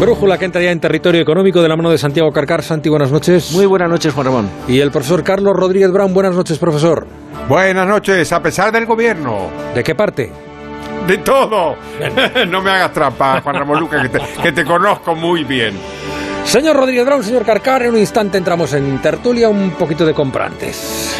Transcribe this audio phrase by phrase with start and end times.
[0.00, 2.62] Brújula que entra ya en territorio económico de la mano de Santiago Carcar.
[2.62, 3.52] Santi, buenas noches.
[3.52, 4.50] Muy buenas noches, Juan Ramón.
[4.66, 6.12] Y el profesor Carlos Rodríguez Brown.
[6.12, 7.06] Buenas noches, profesor.
[7.48, 9.48] Buenas noches, a pesar del gobierno.
[9.74, 10.30] ¿De qué parte?
[11.06, 11.76] De todo.
[12.48, 15.74] no me hagas trampa, Juan Ramón Luca, que te, que te conozco muy bien.
[16.44, 21.14] Señor Rodríguez Brown, señor Carcar, en un instante entramos en tertulia, un poquito de comprantes.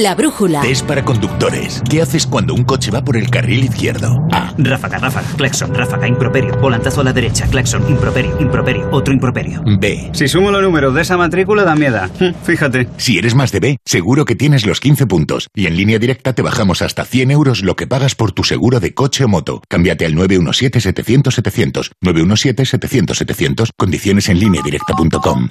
[0.00, 0.62] La brújula.
[0.62, 1.82] Es para conductores.
[1.90, 4.16] ¿Qué haces cuando un coche va por el carril izquierdo?
[4.32, 4.54] A.
[4.56, 9.62] Ráfaga, ráfaga, claxon, ráfaga, improperio, volantazo a la derecha, claxon, improperio, improperio, otro improperio.
[9.78, 10.08] B.
[10.14, 12.00] Si sumo los números de esa matrícula da miedo.
[12.42, 12.88] Fíjate.
[12.96, 15.48] Si eres más de B, seguro que tienes los 15 puntos.
[15.54, 18.80] Y en línea directa te bajamos hasta 100 euros lo que pagas por tu seguro
[18.80, 19.60] de coche o moto.
[19.68, 21.90] Cámbiate al 917-700-700.
[22.02, 23.68] 917-700-700.
[23.76, 25.50] Condiciones en línea directa.com.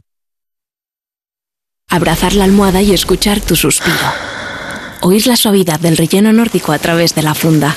[1.92, 3.98] Abrazar la almohada y escuchar tu suspiro.
[5.02, 7.76] Oír la suavidad del relleno nórdico a través de la funda.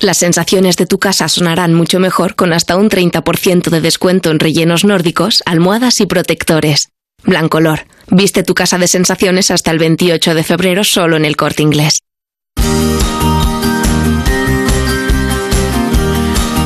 [0.00, 4.40] Las sensaciones de tu casa sonarán mucho mejor con hasta un 30% de descuento en
[4.40, 6.88] rellenos nórdicos, almohadas y protectores.
[7.22, 7.86] Blancolor.
[8.08, 12.00] Viste tu casa de sensaciones hasta el 28 de febrero solo en el corte inglés.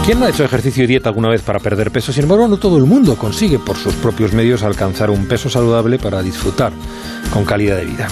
[0.09, 2.15] ¿Quién no ha hecho ejercicio y dieta alguna vez para perder peso?
[2.15, 5.99] Sin embargo, no todo el mundo consigue por sus propios medios alcanzar un peso saludable
[5.99, 6.73] para disfrutar
[7.31, 8.09] con calidad de vida.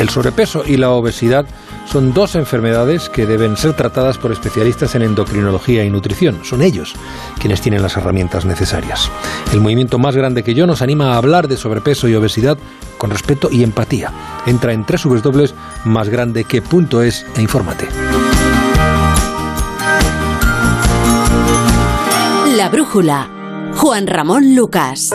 [0.00, 1.46] El sobrepeso y la obesidad
[1.86, 6.40] son dos enfermedades que deben ser tratadas por especialistas en endocrinología y nutrición.
[6.42, 6.96] Son ellos
[7.38, 9.08] quienes tienen las herramientas necesarias.
[9.52, 12.58] El movimiento más grande que yo nos anima a hablar de sobrepeso y obesidad
[12.96, 14.12] con respeto y empatía.
[14.44, 18.17] Entra en www.másgrandeque.es e infórmate.
[22.68, 23.72] La brújula.
[23.76, 25.10] Juan Ramón Lucas.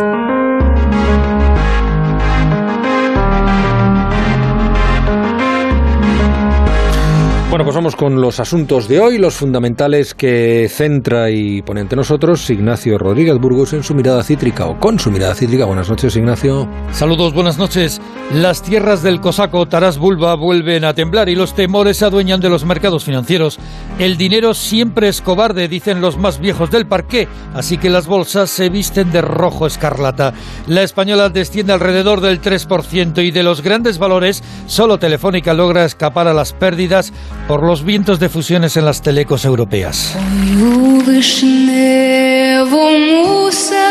[7.54, 11.96] Bueno, pues vamos con los asuntos de hoy, los fundamentales que centra y pone ante
[11.96, 15.66] nosotros Ignacio Rodríguez Burgos en su mirada cítrica o con su mirada cítrica.
[15.66, 16.68] Buenas noches, Ignacio.
[16.92, 18.02] Saludos, buenas noches.
[18.34, 22.50] Las tierras del cosaco Taras Bulba vuelven a temblar y los temores se adueñan de
[22.50, 23.60] los mercados financieros.
[24.00, 28.50] El dinero siempre es cobarde, dicen los más viejos del parqué, así que las bolsas
[28.50, 30.34] se visten de rojo escarlata.
[30.66, 36.28] La española desciende alrededor del 3% y de los grandes valores, solo Telefónica logra escapar
[36.28, 37.14] a las pérdidas
[37.48, 40.16] por los vientos de fusiones en las telecos europeas.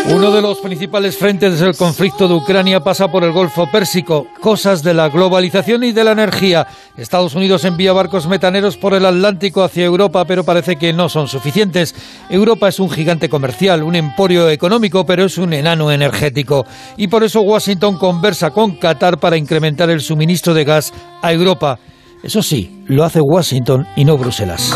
[0.06, 4.82] Uno de los principales frentes del conflicto de Ucrania pasa por el Golfo Pérsico, cosas
[4.82, 6.66] de la globalización y de la energía.
[6.96, 11.28] Estados Unidos envía barcos metaneros por el Atlántico hacia Europa, pero parece que no son
[11.28, 11.94] suficientes.
[12.30, 16.66] Europa es un gigante comercial, un emporio económico, pero es un enano energético.
[16.96, 20.92] Y por eso Washington conversa con Qatar para incrementar el suministro de gas
[21.22, 21.78] a Europa.
[22.22, 24.72] Eso sí, lo hace Washington y no Bruselas.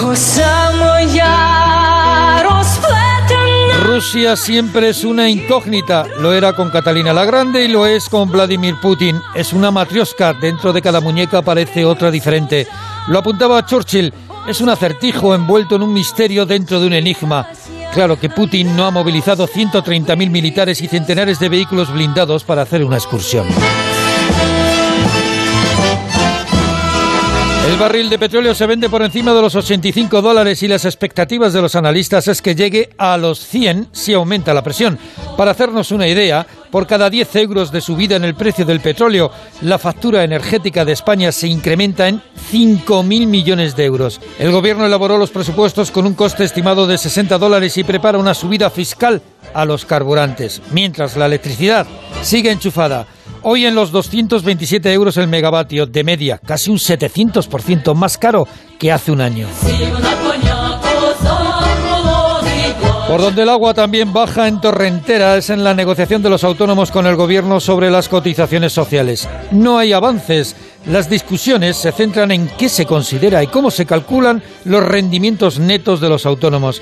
[3.84, 6.06] Rusia siempre es una incógnita.
[6.20, 9.20] Lo era con Catalina la Grande y lo es con Vladimir Putin.
[9.34, 10.34] Es una matrioska.
[10.34, 12.66] Dentro de cada muñeca aparece otra diferente.
[13.08, 14.12] Lo apuntaba Churchill.
[14.48, 17.48] Es un acertijo envuelto en un misterio dentro de un enigma.
[17.94, 22.84] Claro que Putin no ha movilizado 130.000 militares y centenares de vehículos blindados para hacer
[22.84, 23.46] una excursión.
[27.66, 31.52] El barril de petróleo se vende por encima de los 85 dólares y las expectativas
[31.52, 35.00] de los analistas es que llegue a los 100 si aumenta la presión.
[35.36, 39.32] Para hacernos una idea, por cada 10 euros de subida en el precio del petróleo,
[39.62, 42.22] la factura energética de España se incrementa en
[42.52, 44.20] 5.000 millones de euros.
[44.38, 48.34] El gobierno elaboró los presupuestos con un coste estimado de 60 dólares y prepara una
[48.34, 49.22] subida fiscal
[49.54, 51.84] a los carburantes, mientras la electricidad
[52.22, 53.08] sigue enchufada.
[53.48, 58.90] Hoy en los 227 euros el megavatio de media, casi un 700% más caro que
[58.90, 59.46] hace un año.
[63.06, 66.90] Por donde el agua también baja en Torrentera es en la negociación de los autónomos
[66.90, 69.28] con el gobierno sobre las cotizaciones sociales.
[69.52, 70.56] No hay avances.
[70.86, 76.00] Las discusiones se centran en qué se considera y cómo se calculan los rendimientos netos
[76.00, 76.80] de los autónomos.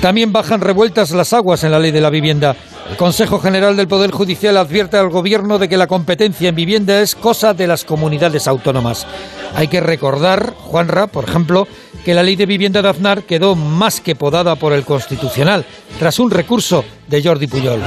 [0.00, 2.56] También bajan revueltas las aguas en la ley de la vivienda.
[2.90, 7.00] El Consejo General del Poder Judicial advierte al Gobierno de que la competencia en vivienda
[7.00, 9.06] es cosa de las comunidades autónomas.
[9.54, 11.68] Hay que recordar, Juanra, por ejemplo,
[12.04, 15.64] que la ley de vivienda de Aznar quedó más que podada por el Constitucional,
[16.00, 17.80] tras un recurso de Jordi Puyol.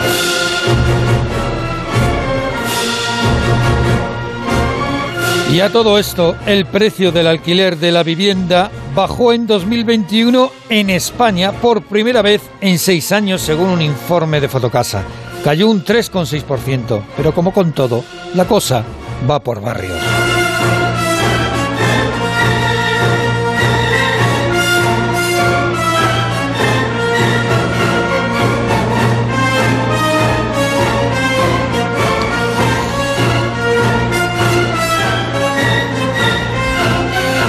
[5.51, 10.89] Y a todo esto, el precio del alquiler de la vivienda bajó en 2021 en
[10.89, 15.03] España por primera vez en seis años, según un informe de Fotocasa.
[15.45, 18.03] Cayó un 3,6%, pero como con todo,
[18.35, 18.83] la cosa
[19.29, 20.36] va por barrios.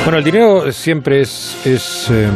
[0.08, 2.32] Bueno, el dinero siempre es, es em,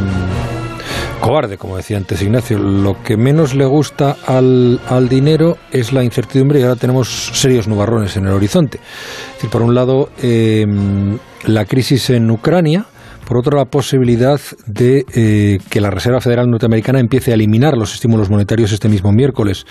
[1.22, 2.58] cobarde, como decía antes Ignacio.
[2.58, 7.69] Lo que menos le gusta al, al, dinero es la incertidumbre y ahora tenemos serios
[7.69, 8.78] nubarrones en el horizonte.
[9.50, 12.84] Por un lado, em, la crisis en Ucrania,
[13.26, 17.94] por otro, la posibilidad de eh, que la Reserva Federal Norteamericana empiece a eliminar los
[17.94, 19.64] estímulos monetarios este mismo miércoles.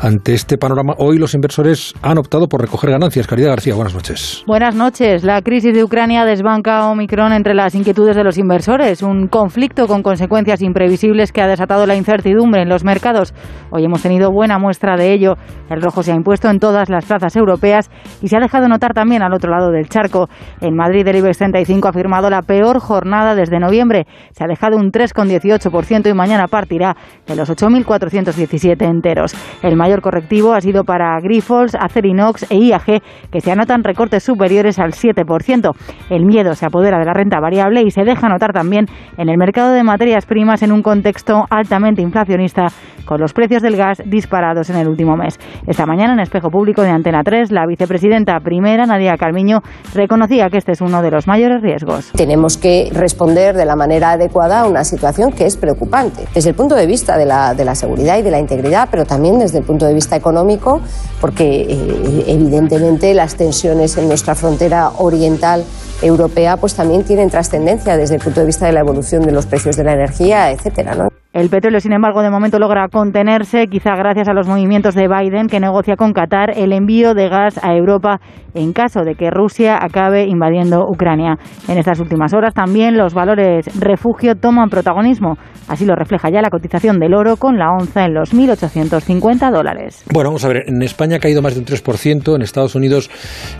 [0.00, 3.26] Ante este panorama, hoy los inversores han optado por recoger ganancias.
[3.26, 4.42] Caridad García, buenas noches.
[4.46, 5.24] Buenas noches.
[5.24, 9.02] La crisis de Ucrania desbanca Omicron entre las inquietudes de los inversores.
[9.02, 13.34] Un conflicto con consecuencias imprevisibles que ha desatado la incertidumbre en los mercados.
[13.70, 15.34] Hoy hemos tenido buena muestra de ello.
[15.70, 17.90] El rojo se ha impuesto en todas las plazas europeas
[18.20, 20.28] y se ha dejado notar también al otro lado del charco.
[20.60, 24.06] En Madrid, el IBEX 35 ha firmado la peor desde noviembre.
[24.32, 26.96] Se ha dejado un 3,18% y mañana partirá
[27.26, 29.34] de los 8.417 enteros.
[29.62, 34.78] El mayor correctivo ha sido para Grifols, Acerinox e IAG, que se anotan recortes superiores
[34.78, 35.74] al 7%.
[36.10, 38.86] El miedo se apodera de la renta variable y se deja notar también
[39.16, 42.68] en el mercado de materias primas en un contexto altamente inflacionista,
[43.04, 45.38] con los precios del gas disparados en el último mes.
[45.66, 49.60] Esta mañana, en espejo público de Antena 3, la vicepresidenta primera, Nadia Calviño,
[49.94, 52.12] reconocía que este es uno de los mayores riesgos.
[52.12, 56.24] Tenemos que responder de la manera adecuada a una situación que es preocupante.
[56.34, 59.04] Desde el punto de vista de la, de la seguridad y de la integridad, pero
[59.04, 60.80] también desde el punto de vista económico,
[61.20, 65.64] porque eh, evidentemente las tensiones en nuestra frontera oriental
[66.02, 69.46] europea pues también tienen trascendencia desde el punto de vista de la evolución de los
[69.46, 71.21] precios de la energía, etcétera, ¿no?
[71.32, 75.46] El petróleo, sin embargo, de momento logra contenerse, quizá gracias a los movimientos de Biden,
[75.46, 78.20] que negocia con Qatar el envío de gas a Europa
[78.52, 81.38] en caso de que Rusia acabe invadiendo Ucrania.
[81.68, 85.38] En estas últimas horas también los valores refugio toman protagonismo.
[85.68, 90.04] Así lo refleja ya la cotización del oro con la onza en los 1.850 dólares.
[90.12, 93.10] Bueno, vamos a ver, en España ha caído más de un 3%, en Estados Unidos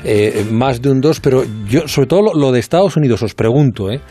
[0.04, 3.34] eh, más de un 2%, pero yo, sobre todo lo, lo de Estados Unidos, os
[3.34, 4.02] pregunto, ¿eh?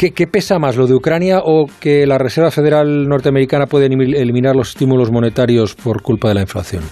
[0.00, 4.56] ¿Qué, ¿Qué, pesa más, lo de Ucrania o que la Reserva Federal norteamericana puede eliminar
[4.56, 6.84] los estímulos monetarios por culpa de la inflación?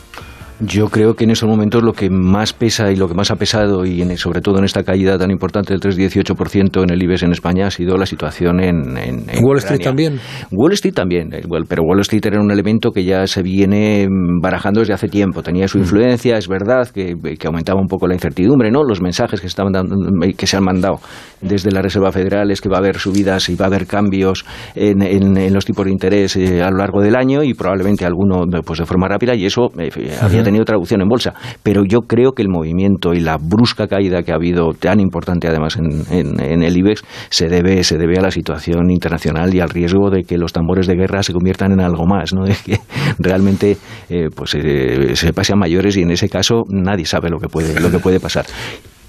[0.60, 3.36] Yo creo que en esos momentos lo que más pesa y lo que más ha
[3.36, 7.22] pesado, y en, sobre todo en esta caída tan importante del 3,18% en el IBEX
[7.22, 10.18] en España, ha sido la situación en, en, en Wall Street también.
[10.50, 14.08] Wall Street también, eh, pero Wall Street era un elemento que ya se viene
[14.42, 15.42] barajando desde hace tiempo.
[15.42, 18.82] Tenía su influencia, es verdad, que, que aumentaba un poco la incertidumbre, ¿no?
[18.82, 19.96] Los mensajes que, estaban dando,
[20.36, 21.00] que se han mandado
[21.40, 24.44] desde la Reserva Federal es que va a haber subidas y va a haber cambios
[24.74, 28.44] en, en los tipos de interés eh, a lo largo del año y probablemente alguno
[28.64, 29.90] pues de forma rápida, y eso eh,
[30.20, 34.22] había tenido traducción en bolsa, pero yo creo que el movimiento y la brusca caída
[34.22, 38.18] que ha habido, tan importante además en, en, en, el IBEX, se debe, se debe
[38.18, 41.72] a la situación internacional y al riesgo de que los tambores de guerra se conviertan
[41.72, 42.44] en algo más, ¿no?
[42.46, 42.80] de que
[43.18, 43.76] realmente
[44.08, 47.48] eh, pues, eh, se pase a mayores y en ese caso nadie sabe lo que
[47.48, 48.46] puede, lo que puede pasar.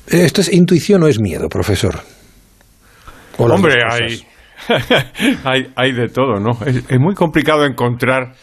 [0.07, 1.99] ¿Esto es intuición o es miedo, profesor?
[3.37, 4.21] Hombre, hay,
[5.45, 6.51] hay, hay de todo, ¿no?
[6.65, 8.33] Es, es muy complicado encontrar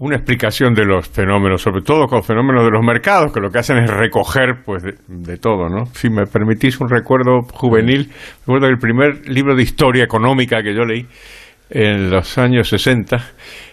[0.00, 3.58] una explicación de los fenómenos, sobre todo con fenómenos de los mercados, que lo que
[3.58, 5.86] hacen es recoger pues de, de, todo, ¿no?
[5.86, 8.10] Si me permitís un recuerdo juvenil,
[8.40, 11.06] recuerdo el primer libro de historia económica que yo leí
[11.70, 13.16] en los años 60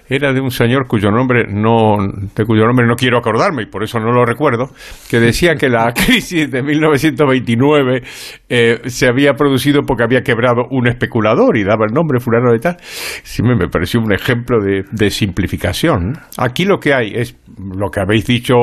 [0.08, 1.98] era de un señor cuyo nombre no
[2.36, 4.70] de cuyo nombre no quiero acordarme y por eso no lo recuerdo
[5.10, 8.04] que decía que la crisis de 1929
[8.50, 12.60] eh, se había producido porque había quebrado un especulador y daba el nombre fulano de
[12.60, 12.78] tal.
[12.80, 16.14] Sí me, me pareció un ejemplo de, de simplificación.
[16.38, 18.56] Aquí lo que hay es lo que habéis dicho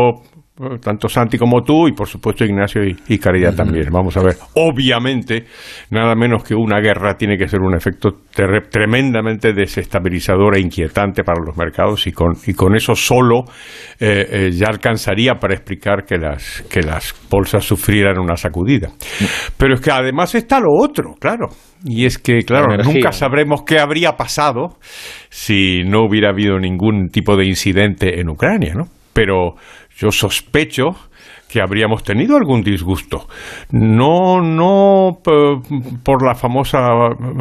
[0.80, 3.56] tanto Santi como tú y por supuesto Ignacio y, y Caridad uh -huh.
[3.56, 3.88] también.
[3.90, 5.47] Vamos a ver, obviamente,
[5.90, 8.18] nada menos que una guerra tiene que ser un efecto
[8.71, 13.44] tremendamente desestabilizador e inquietante para los mercados y con, y con eso solo
[13.99, 18.90] eh, eh, ya alcanzaría para explicar que las, que las bolsas sufrieran una sacudida.
[19.56, 21.49] Pero es que además está lo otro, claro.
[21.85, 24.76] Y es que, claro, nunca sabremos qué habría pasado
[25.30, 28.85] si no hubiera habido ningún tipo de incidente en Ucrania, ¿no?
[29.12, 29.56] Pero
[29.96, 30.96] yo sospecho
[31.49, 33.28] que habríamos tenido algún disgusto.
[33.70, 35.18] No, no
[36.02, 36.78] por la famosa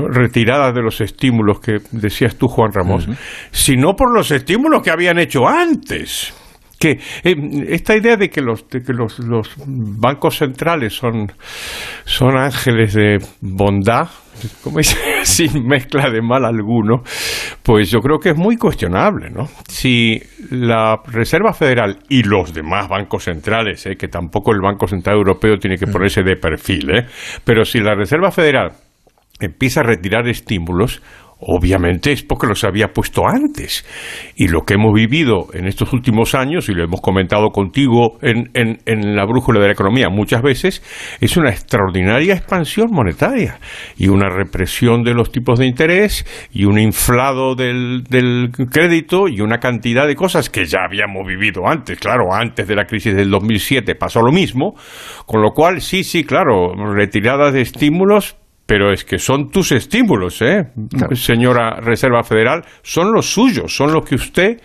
[0.09, 3.17] retirada de los estímulos que decías tú, Juan Ramos, uh -huh.
[3.51, 6.33] sino por los estímulos que habían hecho antes
[6.81, 7.35] que eh,
[7.67, 11.31] esta idea de que los de que los, los bancos centrales son
[12.05, 14.09] son ángeles de bondad
[14.63, 17.03] como dice, sin mezcla de mal alguno,
[17.61, 19.45] pues yo creo que es muy cuestionable, ¿no?
[19.67, 20.19] Si
[20.49, 23.95] la Reserva Federal y los demás bancos centrales, ¿eh?
[23.95, 27.05] que tampoco el Banco Central Europeo tiene que ponerse de perfil, ¿eh?
[27.43, 28.71] pero si la Reserva Federal
[29.39, 31.01] empieza a retirar estímulos,
[31.41, 33.85] obviamente es porque los había puesto antes.
[34.35, 38.49] Y lo que hemos vivido en estos últimos años, y lo hemos comentado contigo en,
[38.53, 40.83] en, la brújula de la economía muchas veces,
[41.19, 43.59] es una extraordinaria expansión monetaria
[43.97, 49.41] y una represión de los tipos de interés y un inflado del, del crédito y
[49.41, 51.99] una cantidad de cosas que ya habíamos vivido antes.
[51.99, 54.75] Claro, antes de la crisis del 2007 pasó lo mismo,
[55.25, 58.37] con lo cual sí, sí, claro, retiradas de estímulos,
[58.71, 60.71] pero es que son tus estímulos, ¿eh?
[61.11, 64.61] señora Reserva Federal, son los suyos, son los que usted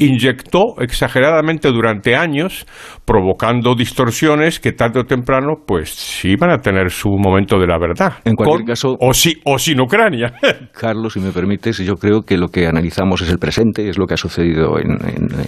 [0.00, 2.66] inyectó exageradamente durante años,
[3.04, 7.78] provocando distorsiones que tarde o temprano, pues sí van a tener su momento de la
[7.78, 8.14] verdad.
[8.24, 10.32] En cualquier caso, o, sí, o sin Ucrania.
[10.72, 14.06] Carlos, si me permites, yo creo que lo que analizamos es el presente, es lo
[14.06, 14.92] que ha sucedido en,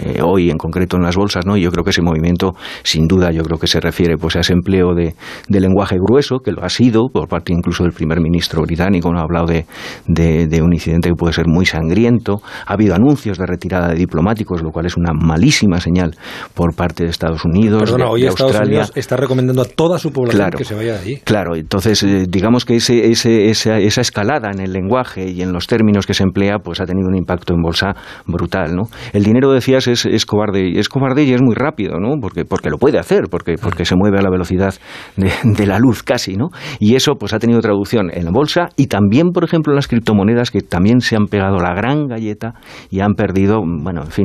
[0.05, 1.57] eh, hoy, en concreto en las bolsas, ¿no?
[1.57, 2.51] Y yo creo que ese movimiento,
[2.83, 5.15] sin duda, yo creo que se refiere pues a ese empleo de,
[5.49, 9.23] lenguaje grueso, que lo ha sido por parte incluso del primer ministro británico, no ha
[9.23, 9.65] hablado de,
[10.05, 12.41] de un incidente que puede ser muy sangriento.
[12.67, 16.15] Ha habido anuncios de retirada de diplomáticos lo cual es una malísima señal
[16.53, 17.83] por parte de Estados Unidos.
[17.83, 20.99] Perdona, de, hoy Estados Unidos está recomendando a toda su población que se vaya de
[20.99, 21.17] allí.
[21.23, 25.53] Claro, entonces eh, digamos que ese, ese, esa, esa, escalada en el lenguaje y en
[25.53, 27.95] los términos que se emplea, pues ha tenido un impacto en bolsa
[28.25, 28.83] brutal, ¿no?
[29.13, 32.19] El dinero, decías, es, es cobarde, es cobarde y es muy rápido, ¿no?
[32.21, 34.73] Porque, porque lo puede hacer, porque, porque se mueve a la velocidad
[35.15, 36.49] de, de la luz casi, ¿no?
[36.79, 39.87] Y eso pues ha tenido traducción en la bolsa y también, por ejemplo, en las
[39.87, 42.53] criptomonedas que también se han pegado la gran galleta
[42.89, 44.22] y han perdido, bueno, en fin,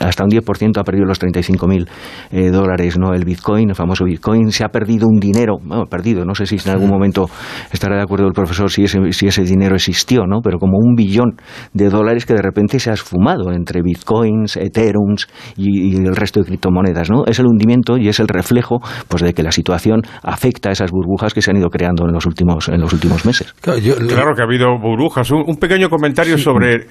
[0.00, 1.88] hasta un 10% ha perdido los 35.000
[2.30, 3.14] eh, dólares, ¿no?
[3.14, 6.56] El Bitcoin, el famoso Bitcoin, se ha perdido un dinero, bueno, perdido, no sé si
[6.56, 7.28] en algún momento
[7.72, 10.40] estará de acuerdo el profesor si ese, si ese dinero existió, ¿no?
[10.42, 11.36] Pero como un billón
[11.72, 16.46] de dólares que de repente se ha esfumado entre Bitcoins, Ethereums y, el resto de
[16.46, 17.24] criptomonedas, ¿no?
[17.26, 20.90] Es el hundimiento y es el reflejo, pues, de que la situación afecta a esas
[20.90, 23.54] burbujas que se han ido creando en los últimos, en los últimos meses.
[23.60, 25.30] Claro, que ha habido burbujas.
[25.30, 26.86] Un, pequeño comentario sobre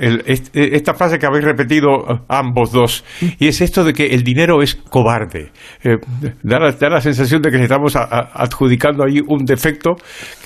[0.54, 1.92] esta frase que habéis repetido
[2.40, 3.04] ambos dos.
[3.40, 5.52] Y es esto de que el dinero es cobarde.
[5.84, 5.98] Eh,
[6.44, 9.96] da, la, sensación de que estamos adjudicando ahí un defecto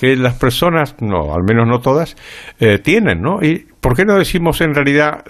[0.00, 2.16] que las personas, no, al menos no todas,
[2.60, 3.42] eh, tienen, ¿no?
[3.42, 5.24] Y ¿por qué no decimos en realidad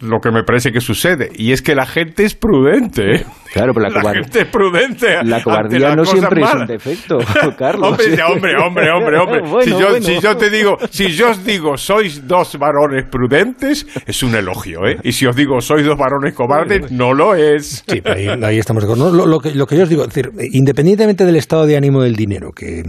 [0.00, 1.30] lo que me parece que sucede?
[1.34, 3.24] Y es que la gente es prudente.
[3.52, 5.16] Claro, pero la, gente es prudente.
[5.24, 7.18] La cobardía no siempre es un defecto,
[7.58, 7.90] Carlos.
[7.90, 9.64] hombre, hombre, hombre, hombre, hombre.
[9.64, 14.22] si, yo, si, yo, te digo, si yo os digo sois dos varones prudentes, es
[14.22, 14.96] un elogio, ¿eh?
[15.02, 17.84] Y si os digo sois dos varones cobardes, no lo es.
[17.86, 19.26] Sí, ahí, estamos de acuerdo.
[19.26, 22.16] lo, que, lo que yo os digo, es decir, independientemente del estado de ánimo del
[22.16, 22.82] dinero, que,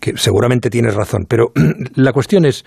[0.00, 1.46] que seguramente tienes razón, pero
[1.94, 2.64] la cuestión es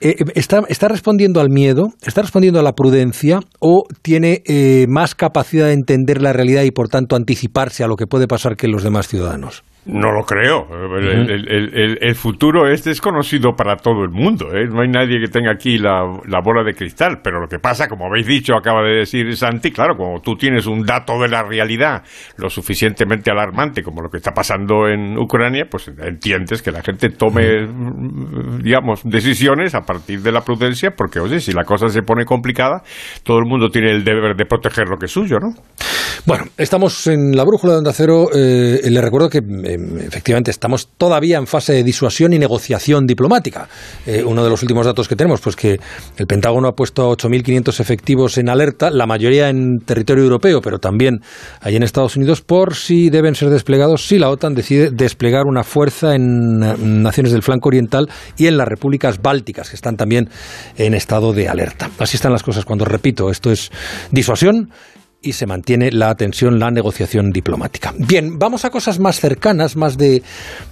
[0.00, 1.92] eh, está, ¿Está respondiendo al miedo?
[2.02, 3.40] ¿Está respondiendo a la prudencia?
[3.58, 7.96] ¿O tiene eh, más capacidad de entender la realidad y por tanto anticiparse a lo
[7.96, 9.64] que puede pasar que los demás ciudadanos?
[9.86, 10.68] No lo creo.
[10.70, 14.54] El, futuro es desconocido para todo el mundo.
[14.54, 14.66] ¿eh?
[14.66, 16.02] No hay nadie que tenga aquí la,
[16.44, 17.20] bola de cristal.
[17.22, 20.66] Pero lo que pasa, como habéis dicho, acaba de decir Santi, claro, como tú tienes
[20.66, 22.02] un dato de la realidad
[22.36, 27.08] lo suficientemente alarmante como lo que está pasando en Ucrania, pues entiendes que la gente
[27.08, 27.66] tome,
[28.62, 32.82] digamos, decisiones a partir de la prudencia, porque, oye, si la cosa se pone complicada,
[33.22, 35.54] todo el mundo tiene el deber de proteger lo que es suyo, ¿no?
[36.26, 38.28] Bueno, estamos en la brújula de Onda Cero.
[38.34, 43.68] Eh, le recuerdo que eh, efectivamente estamos todavía en fase de disuasión y negociación diplomática.
[44.06, 45.78] Eh, uno de los últimos datos que tenemos, pues que
[46.16, 51.20] el Pentágono ha puesto 8.500 efectivos en alerta, la mayoría en territorio europeo, pero también
[51.60, 55.62] ahí en Estados Unidos, por si deben ser desplegados si la OTAN decide desplegar una
[55.62, 56.58] fuerza en
[57.02, 60.28] naciones del flanco oriental y en las repúblicas bálticas, que están también
[60.76, 61.90] en estado de alerta.
[61.98, 63.70] Así están las cosas cuando, repito, esto es
[64.10, 64.70] disuasión
[65.20, 67.92] y se mantiene la tensión, la negociación diplomática.
[67.98, 70.22] Bien, vamos a cosas más cercanas, más de,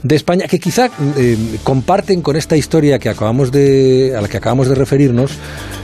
[0.09, 4.69] España, que quizá eh, comparten con esta historia que acabamos de, a la que acabamos
[4.69, 5.33] de referirnos,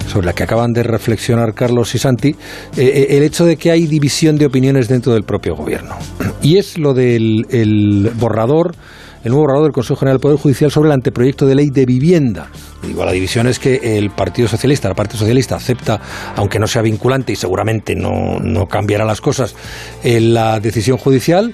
[0.06, 2.36] sobre la que acaban de reflexionar Carlos y Santi, eh,
[2.76, 5.96] eh, el hecho de que hay división de opiniones dentro del propio gobierno.
[6.40, 8.76] Y es lo del el borrador
[9.24, 11.86] el nuevo borrador del Consejo General del Poder Judicial sobre el anteproyecto de ley de
[11.86, 12.50] vivienda.
[12.82, 16.00] Digo, la división es que el Partido Socialista, la parte socialista, acepta,
[16.36, 19.54] aunque no sea vinculante y seguramente no, no cambiará las cosas,
[20.02, 21.52] eh, la decisión judicial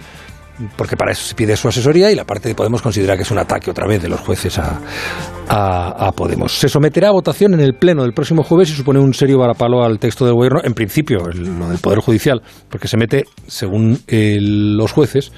[0.76, 3.30] porque para eso se pide su asesoría y la parte de Podemos considera que es
[3.30, 4.80] un ataque otra vez de los jueces a,
[5.48, 6.58] a, Podemos.
[6.58, 9.84] Se someterá a votación en el Pleno del próximo jueves y supone un serio varapalo
[9.84, 14.92] al texto del Gobierno, en principio, lo del Poder Judicial, porque se mete, según los
[14.92, 15.30] jueces,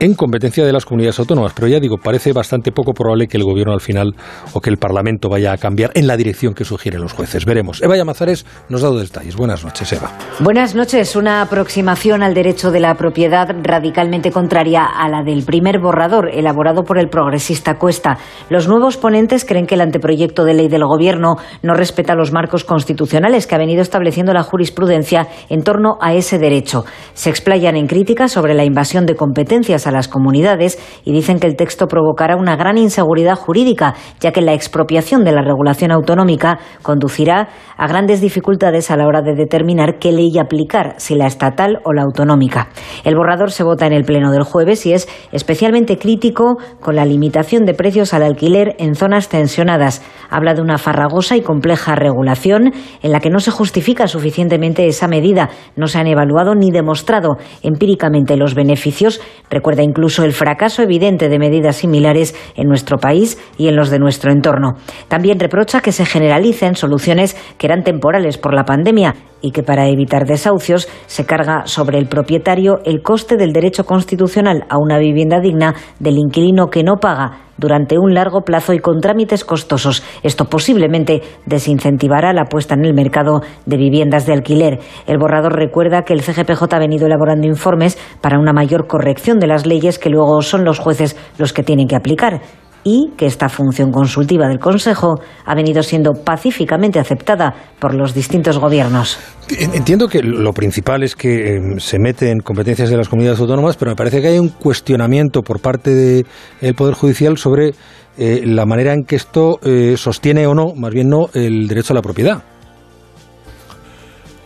[0.00, 1.52] en competencia de las comunidades autónomas.
[1.54, 4.14] Pero ya digo, parece bastante poco probable que el Gobierno al final
[4.52, 7.44] o que el Parlamento vaya a cambiar en la dirección que sugieren los jueces.
[7.44, 7.82] Veremos.
[7.82, 9.36] Eva Llamazares nos ha dado detalles.
[9.36, 10.12] Buenas noches, Eva.
[10.40, 11.16] Buenas noches.
[11.16, 16.84] Una aproximación al derecho de la propiedad radicalmente contraria a la del primer borrador elaborado
[16.84, 18.18] por el progresista Cuesta.
[18.50, 22.64] Los nuevos ponentes creen que el anteproyecto de ley del Gobierno no respeta los marcos
[22.64, 26.84] constitucionales que ha venido estableciendo la jurisprudencia en torno a ese derecho.
[27.14, 31.46] Se explayan en críticas sobre la invasión de competencias a las comunidades y dicen que
[31.46, 36.58] el texto provocará una gran inseguridad jurídica, ya que la expropiación de la regulación autonómica
[36.82, 41.80] conducirá a grandes dificultades a la hora de determinar qué ley aplicar, si la estatal
[41.84, 42.68] o la autonómica.
[43.04, 47.04] El borrador se vota en el Pleno del jueves y es especialmente crítico con la
[47.04, 50.02] limitación de precios al alquiler en zonas tensionadas.
[50.30, 55.08] Habla de una farragosa y compleja regulación en la que no se justifica suficientemente esa
[55.08, 55.50] medida.
[55.76, 59.20] No se han evaluado ni demostrado empíricamente los beneficios.
[59.50, 63.98] Recuerda incluso el fracaso evidente de medidas similares en nuestro país y en los de
[63.98, 64.76] nuestro entorno.
[65.08, 69.88] También reprocha que se generalicen soluciones que eran temporales por la pandemia y que para
[69.88, 75.40] evitar desahucios se carga sobre el propietario el coste del derecho constitucional a una vivienda
[75.40, 80.02] digna del inquilino que no paga durante un largo plazo y con trámites costosos.
[80.22, 84.78] Esto posiblemente desincentivará la puesta en el mercado de viviendas de alquiler.
[85.06, 89.48] El borrador recuerda que el CGPJ ha venido elaborando informes para una mayor corrección de
[89.48, 92.40] las leyes que luego son los jueces los que tienen que aplicar
[92.84, 98.58] y que esta función consultiva del Consejo ha venido siendo pacíficamente aceptada por los distintos
[98.58, 99.18] gobiernos.
[99.58, 103.76] Entiendo que lo principal es que em, se mete en competencias de las comunidades autónomas,
[103.76, 107.72] pero me parece que hay un cuestionamiento por parte del Poder Judicial sobre
[108.18, 111.92] eh, la manera en que esto eh, sostiene o no, más bien no, el derecho
[111.92, 112.42] a la propiedad.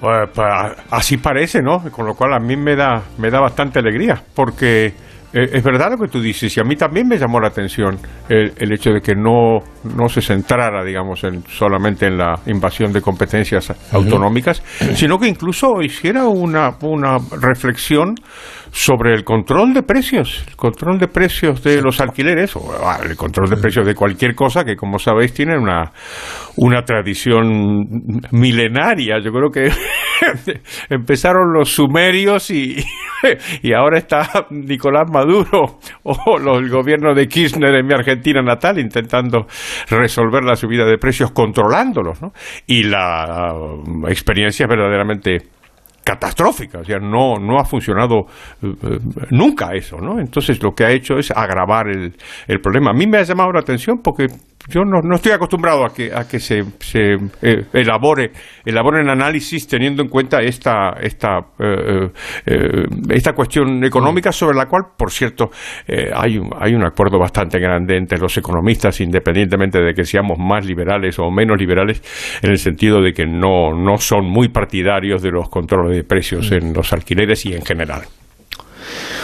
[0.00, 0.48] Pues, pues,
[0.90, 1.78] así parece, ¿no?
[1.90, 4.92] Con lo cual a mí me da, me da bastante alegría, porque
[5.32, 7.98] eh, es verdad lo que tú dices, y a mí también me llamó la atención
[8.28, 13.00] el, hecho de que no, no se centrara, digamos, en, solamente en la invasión de
[13.00, 14.62] competencias autonómicas,
[14.94, 18.14] sino que incluso hiciera una, una reflexión
[18.70, 23.16] sobre el control de precios, el control de precios de los alquileres, o ah, el
[23.16, 25.92] control de precios de cualquier cosa que, como sabéis, tiene una,
[26.56, 28.00] una tradición
[28.32, 29.18] milenaria.
[29.22, 29.70] Yo creo que
[30.90, 32.76] empezaron los sumerios y,
[33.62, 39.46] y ahora está Nicolás Maduro o el gobierno de Kirchner en mi Argentina natal intentando
[39.88, 42.20] resolver la subida de precios controlándolos.
[42.22, 42.32] ¿no?
[42.66, 43.54] Y la
[44.08, 45.38] experiencia es verdaderamente
[46.04, 48.26] catastrófica, o sea, no, no ha funcionado
[48.62, 48.98] eh, eh,
[49.30, 50.18] nunca eso, ¿no?
[50.18, 52.12] Entonces lo que ha hecho es agravar el,
[52.48, 52.90] el problema.
[52.90, 54.26] A mí me ha llamado la atención porque
[54.68, 58.30] yo no, no, estoy acostumbrado a que, a que se, se eh, elabore
[58.64, 62.08] elaboren análisis teniendo en cuenta esta esta eh,
[63.08, 65.50] esta cuestión económica sobre la cual por cierto
[66.14, 70.64] hay un, hay un acuerdo bastante grande entre los economistas independientemente de que seamos más
[70.64, 72.00] liberales o menos liberales
[72.40, 76.50] en el sentido de que no no son muy partidarios de los controles de precios
[76.52, 78.02] en los alquileres y en general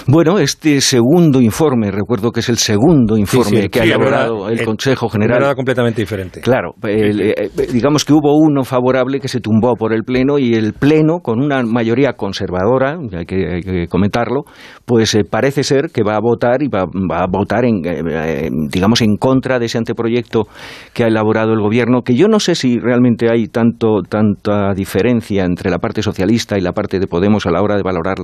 [0.06, 5.08] bueno, este segundo informe, recuerdo que es el segundo informe que ha elaborado el, Consejo
[5.08, 5.42] General.
[5.42, 6.40] Era completamente diferente.
[6.40, 10.74] Claro, eh, digamos que hubo uno favorable que se tumbó por el Pleno y el
[10.74, 14.44] Pleno, con una mayoría conservadora, hay que, comentarlo,
[14.84, 19.00] pues eh, parece ser que va a votar y va, a votar, en, eh, digamos,
[19.00, 20.48] en contra de ese anteproyecto
[20.92, 25.44] que ha elaborado el Gobierno, que yo no sé si realmente hay tanto, tanta diferencia
[25.44, 28.16] entre la parte socialista y la parte de Podemos a la hora de valorar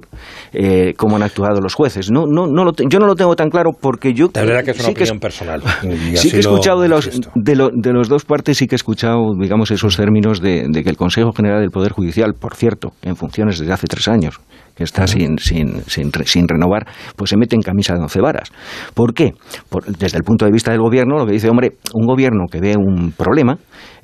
[0.96, 2.10] cómo han actuado los jueces.
[2.10, 4.28] No, no, no yo no lo tengo tan claro porque yo...
[4.34, 5.62] La verdad que es una opinión personal.
[6.14, 8.76] Sí que he escuchado de los, de, lo, de los dos partes, sí que he
[8.76, 13.16] escuchado, digamos, esos términos de, que el Consejo General del Poder Judicial, por cierto, en
[13.16, 14.40] funciones desde hace tres años,
[14.74, 18.50] que está sin, sin, sin, sin, renovar, pues se mete en camisa de once varas.
[18.94, 19.32] ¿Por qué?
[19.98, 22.74] desde el punto de vista del gobierno, lo que dice, hombre, un gobierno que ve
[22.76, 23.58] un problema,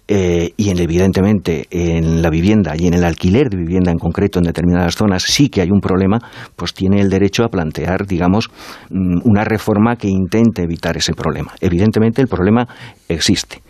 [0.09, 4.45] eh, y evidentemente en la vivienda y en el alquiler de vivienda en concreto en
[4.45, 6.19] determinadas zonas sí que hay un problema,
[6.57, 8.51] pues tiene el derecho a plantear, digamos,
[8.91, 11.53] mm, una reforma que intente evitar ese problema.
[11.61, 12.67] Evidentemente el problema
[13.09, 13.63] existe.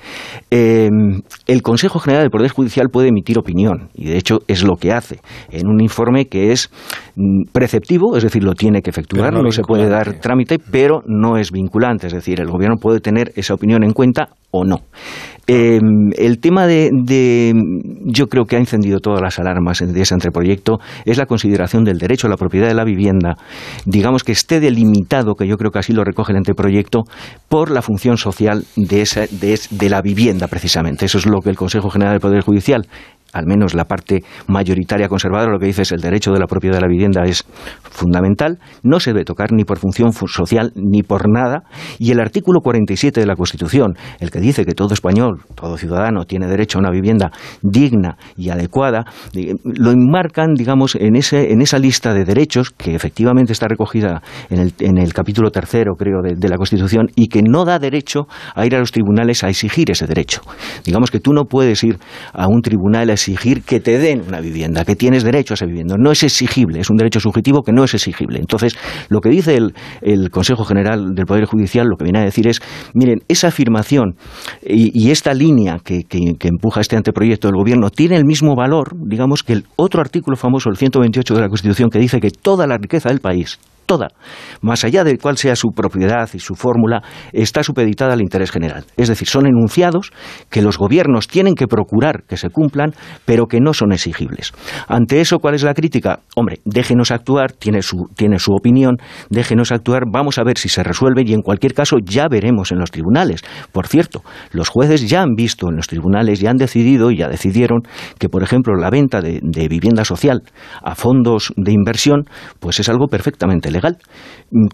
[0.51, 4.77] Em, el Consejo General del Poder Judicial puede emitir opinión y de hecho es lo
[4.77, 6.71] que hace en un informe que es
[7.17, 11.37] mm, preceptivo, es decir, lo tiene que efectuar, no se puede dar trámite, pero no
[11.37, 14.81] es vinculante, es decir, el gobierno puede tener esa opinión en cuenta o no.
[15.53, 17.53] Em, el tema de,
[18.05, 21.99] yo creo que ha encendido todas las alarmas de ese anteproyecto, es la consideración del
[21.99, 23.35] derecho a la propiedad de la vivienda,
[23.85, 27.01] digamos que esté delimitado, que yo creo que así lo recoge el anteproyecto,
[27.49, 31.07] por la función social de, esa, de, de la vivienda, precisamente.
[31.07, 32.87] Eso es lo que el Consejo General del Poder Judicial
[33.33, 36.77] al menos la parte mayoritaria conservadora, lo que dice es el derecho de la propiedad
[36.77, 37.45] de la vivienda es
[37.83, 41.63] fundamental, no se debe tocar ni por función social ni por nada,
[41.99, 46.25] y el artículo 47 de la Constitución, el que dice que todo español, todo ciudadano
[46.25, 47.31] tiene derecho a una vivienda
[47.63, 52.95] digna y adecuada, eh, lo enmarcan, digamos, en, ese, en esa lista de derechos que
[52.95, 57.43] efectivamente está recogida en el, en el capítulo tercero, creo, de, la Constitución y que
[57.43, 60.41] no da derecho a ir a los tribunales a exigir ese derecho.
[60.85, 61.99] Digamos que tú no puedes ir
[62.33, 65.67] a un tribunal a exigir que te den una vivienda, que tienes derecho a esa
[65.67, 65.97] vivienda.
[65.99, 68.39] No es exigible, es un derecho subjetivo que no es exigible.
[68.39, 68.77] Entonces,
[69.09, 72.49] lo que dice el, el Consejo General del Poder Judicial, lo que viene a decir
[72.49, 72.61] es,
[72.95, 74.17] miren, esa afirmación
[74.63, 78.95] y, esta línea que, que, que empuja este anteproyecto del Gobierno tiene el mismo valor,
[78.97, 82.67] digamos, que el otro artículo famoso, el 128 de la Constitución, que dice que toda
[82.69, 83.59] la riqueza del país,
[83.91, 84.07] toda,
[84.61, 88.85] más allá de cuál sea su propiedad y su fórmula, está supeditada al interés general.
[88.97, 90.13] Es decir, son enunciados
[90.49, 92.93] que los gobiernos tienen que procurar que se cumplan,
[93.25, 94.53] pero que no son exigibles.
[94.87, 96.21] Ante eso, ¿cuál es la crítica?
[96.37, 98.99] Hombre, déjenos actuar, tiene su, tiene su opinión,
[99.29, 102.79] déjenos actuar, vamos a ver si se resuelve y en cualquier caso ya veremos en
[102.79, 103.43] los tribunales.
[103.73, 104.23] Por cierto,
[104.53, 107.81] los jueces ya han visto en los tribunales, ya han decidido y ya decidieron
[108.21, 110.45] que, por ejemplo, la venta de, de vivienda social
[110.81, 112.27] a fondos de inversión,
[112.61, 113.99] pues es algo perfectamente legal legal.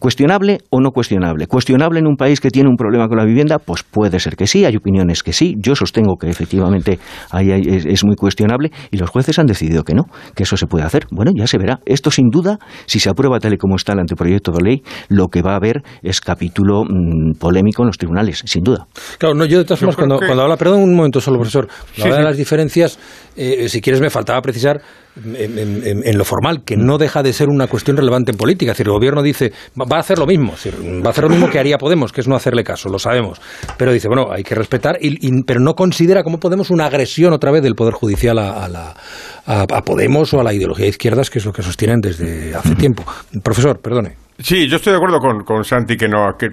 [0.01, 1.47] ¿Cuestionable o no cuestionable?
[1.47, 3.59] ¿Cuestionable en un país que tiene un problema con la vivienda?
[3.59, 5.55] Pues puede ser que sí, hay opiniones que sí.
[5.59, 6.99] Yo sostengo que efectivamente
[7.31, 10.66] ahí es, es, muy cuestionable y los jueces han decidido que no, que eso se
[10.66, 11.07] puede hacer.
[11.11, 11.81] Bueno, ya se verá.
[11.85, 15.29] Esto sin duda, si se aprueba tal y como está el anteproyecto de ley, lo
[15.29, 18.87] que va a haber es capítulo mmm, polémico en los tribunales, sin duda.
[19.19, 20.27] Claro, no, yo de todas formas, cuando, que...
[20.27, 22.19] cuando habla, perdón un momento solo, profesor, sí, habla sí.
[22.21, 22.99] de las diferencias,
[23.37, 24.81] eh, si quieres me faltaba precisar
[25.25, 28.73] en, en, en, lo formal, que no deja de ser una cuestión relevante en política.
[28.73, 30.55] Es decir, gobierno dice, va a hacer lo mismo,
[31.05, 33.41] va a hacer lo mismo que haría Podemos, que es no hacerle caso, lo sabemos.
[33.77, 37.33] Pero dice, bueno, hay que respetar, y, y, pero no considera como Podemos una agresión
[37.33, 38.95] otra vez del Poder Judicial a, a, la,
[39.47, 42.55] a, a Podemos o a la ideología de izquierdas, que es lo que sostienen desde
[42.55, 43.05] hace tiempo.
[43.43, 44.26] Profesor, perdone.
[44.38, 46.49] Sí, yo estoy de acuerdo con, con Santi que no, que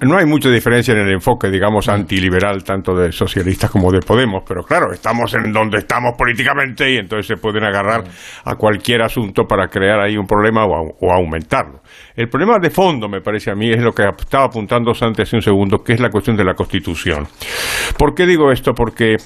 [0.00, 4.42] no hay mucha diferencia en el enfoque, digamos, antiliberal, tanto de socialistas como de Podemos,
[4.46, 8.02] pero claro, estamos en donde estamos políticamente y entonces se pueden agarrar
[8.44, 11.82] a cualquier asunto para crear ahí un problema o, o aumentarlo.
[12.16, 15.36] El problema de fondo, me parece a mí, es lo que estaba apuntando Santi hace
[15.36, 17.28] un segundo, que es la cuestión de la Constitución.
[17.96, 18.72] ¿Por qué digo esto?
[18.74, 19.16] Porque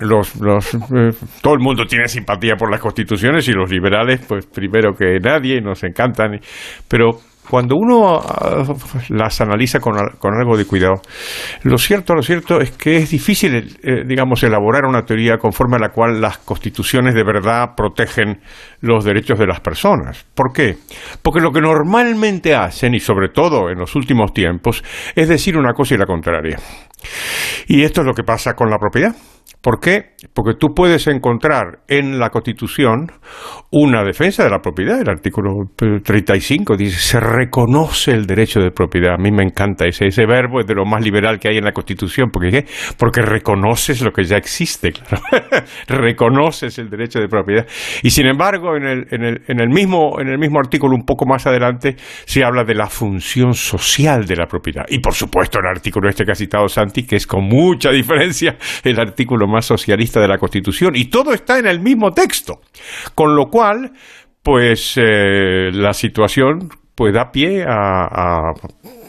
[0.00, 4.46] los, los eh, todo el mundo tiene simpatía por las constituciones y los liberales pues
[4.46, 6.40] primero que nadie nos encantan
[6.88, 8.78] pero cuando uno uh,
[9.10, 11.02] las analiza con, con, algo de cuidado,
[11.62, 15.80] lo cierto, lo cierto es que es difícil, eh, digamos, elaborar una teoría conforme a
[15.80, 18.40] la cual las constituciones de verdad protegen
[18.80, 20.24] los derechos de las personas.
[20.34, 20.76] ¿Por qué?
[21.22, 24.82] Porque lo que normalmente hacen, y sobre todo en los últimos tiempos,
[25.14, 26.58] es decir una cosa y la contraria.
[27.66, 29.14] Y esto es lo que pasa con la propiedad.
[29.64, 30.10] ¿Por qué?
[30.34, 33.10] Porque tú puedes encontrar en la Constitución
[33.70, 35.00] una defensa de la propiedad.
[35.00, 39.14] El artículo 35 dice, se reconoce el derecho de propiedad.
[39.14, 41.64] A mí me encanta ese, ese verbo, es de lo más liberal que hay en
[41.64, 42.28] la Constitución.
[42.30, 42.66] ¿Por qué?
[42.98, 45.22] Porque reconoces lo que ya existe, claro.
[45.88, 47.66] reconoces el derecho de propiedad.
[48.02, 51.06] Y sin embargo, en el, en, el, en, el mismo, en el mismo artículo, un
[51.06, 51.96] poco más adelante,
[52.26, 54.84] se habla de la función social de la propiedad.
[54.90, 58.58] Y por supuesto, el artículo este que ha citado Santi, que es con mucha diferencia
[58.84, 62.60] el artículo más socialista de la Constitución y todo está en el mismo texto.
[63.14, 63.92] Con lo cual,
[64.42, 68.52] pues eh, la situación pues da pie a,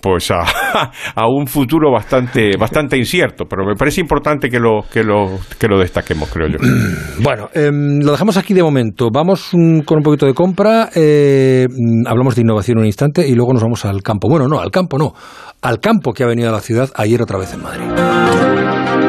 [0.01, 5.39] pues a, un futuro bastante bastante incierto pero me parece importante que lo que lo
[5.59, 6.57] que lo destaquemos creo yo.
[7.21, 9.09] Bueno eh, lo dejamos aquí de momento.
[9.11, 11.67] Vamos un, con un poquito de compra eh,
[12.07, 14.27] hablamos de innovación un instante y luego nos vamos al campo.
[14.29, 15.13] Bueno no al campo no
[15.61, 19.04] al campo que ha venido a la ciudad ayer otra vez en Madrid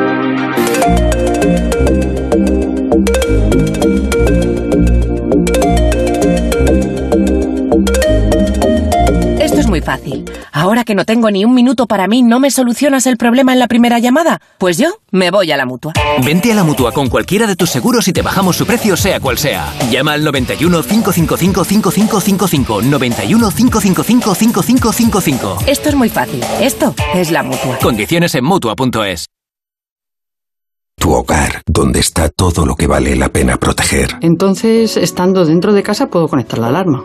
[9.77, 10.25] muy fácil.
[10.53, 13.59] Ahora que no tengo ni un minuto para mí, ¿no me solucionas el problema en
[13.59, 14.41] la primera llamada?
[14.59, 15.93] Pues yo me voy a la mutua.
[16.25, 19.21] Vente a la mutua con cualquiera de tus seguros y te bajamos su precio, sea
[19.21, 19.73] cual sea.
[19.91, 22.83] Llama al 91 555 5555.
[22.83, 25.59] 91 555 5555.
[25.67, 26.43] Esto es muy fácil.
[26.61, 27.79] Esto es la mutua.
[27.83, 29.27] Condiciones en mutua.es.
[30.99, 34.17] Tu hogar, donde está todo lo que vale la pena proteger.
[34.23, 37.05] Entonces, estando dentro de casa, puedo conectar la alarma.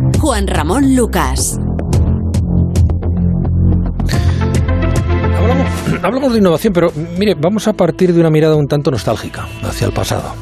[0.21, 1.57] Juan Ramón Lucas.
[6.03, 9.87] Hablamos, de innovación, pero mire, vamos a partir de una mirada un tanto nostálgica hacia
[9.87, 10.35] el pasado.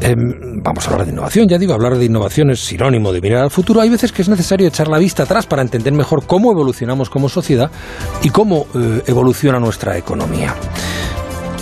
[0.00, 0.16] Em,
[0.64, 3.50] vamos a hablar de innovación, ya digo, hablar de innovación es sinónimo de mirar al
[3.52, 3.80] futuro.
[3.80, 7.28] Hay veces que es necesario echar la vista atrás para entender mejor cómo evolucionamos como
[7.28, 7.70] sociedad
[8.24, 10.56] y cómo eh, evoluciona nuestra economía.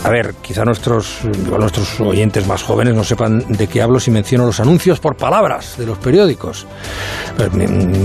[0.04, 4.44] A ver, quizá nuestros, nuestros oyentes más jóvenes no sepan de qué hablo si menciono
[4.44, 6.66] los anuncios por palabras de los periódicos.
[7.38, 7.50] Pues,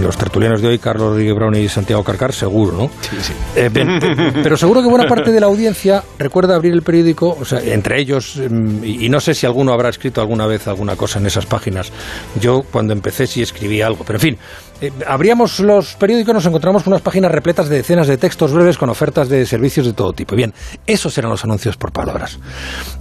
[0.02, 2.90] los tertulianos de hoy, Carlos Rodríguez Brown y Santiago Carcar, seguro, ¿no?
[3.02, 3.34] Sí, sí.
[3.58, 3.70] Eh,
[4.44, 8.00] pero seguro que buena parte de la audiencia recuerda abrir el periódico, o sea, entre
[8.00, 11.46] ellos, mm, y no sé si alguno habrá escrito alguna vez alguna cosa en esas
[11.48, 11.92] páginas.
[12.40, 14.38] Yo cuando empecé sí escribí algo, pero en fin,
[14.82, 18.78] eh, abríamos los periódicos, nos encontramos con unas páginas repletas de decenas de textos breves
[18.78, 20.36] con ofertas de servicios de todo tipo.
[20.36, 20.54] Bien,
[20.88, 22.40] esos eran los anuncios por palabras.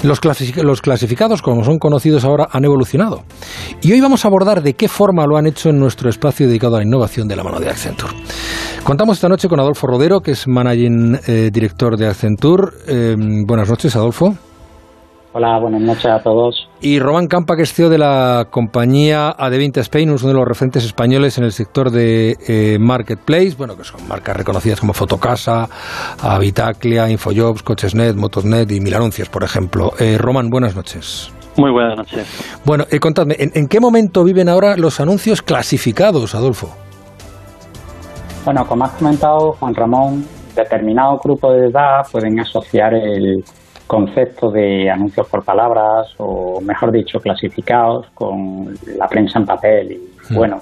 [0.03, 0.21] Los,
[0.57, 3.25] los clasificados, como son conocidos ahora, han evolucionado.
[3.83, 6.77] Y hoy vamos a abordar de qué forma lo han hecho en nuestro espacio dedicado
[6.77, 8.12] a la innovación de la mano de Accenture.
[8.83, 12.73] Contamos esta noche con Adolfo Rodero, que es Managing eh, Director de Accenture.
[12.87, 13.14] Eh,
[13.47, 14.35] buenas noches, Adolfo.
[15.35, 16.69] Hola, buenas noches a todos.
[16.81, 20.85] Y Román Campa, que es CEO de la compañía Adevinta Spain, uno de los referentes
[20.85, 25.69] españoles en el sector de eh, Marketplace, bueno, que son marcas reconocidas como Fotocasa,
[26.23, 29.93] Habitaclia, Infojobs, Cochesnet, Motosnet y Mil Anuncios, por ejemplo.
[29.99, 31.31] Eh, Román, buenas noches.
[31.59, 32.27] Muy buenas noches.
[32.64, 36.71] Bueno, eh, contadme, ¿en, qué momento viven ahora los anuncios clasificados, Adolfo?
[38.47, 43.45] Bueno, como has comentado, Juan Ramón, determinado grupo de edad pueden asociar el
[43.88, 49.92] concepto de anuncios por palabras o, mejor dicho, clasificados con la prensa en papel.
[49.92, 50.37] Y hmm.
[50.37, 50.59] bueno,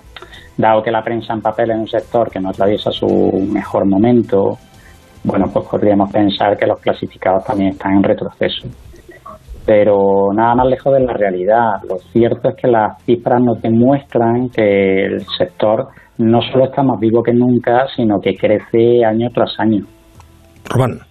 [0.56, 3.06] dado que la prensa en papel es un sector que no atraviesa su
[3.52, 4.56] mejor momento,
[5.26, 8.68] bueno, pues podríamos pensar que los clasificados también están en retroceso.
[9.66, 11.82] Pero nada más lejos de la realidad.
[11.88, 17.00] Lo cierto es que las cifras nos demuestran que el sector no solo está más
[17.00, 19.84] vivo que nunca, sino que crece año tras año.
[20.66, 21.05] Román.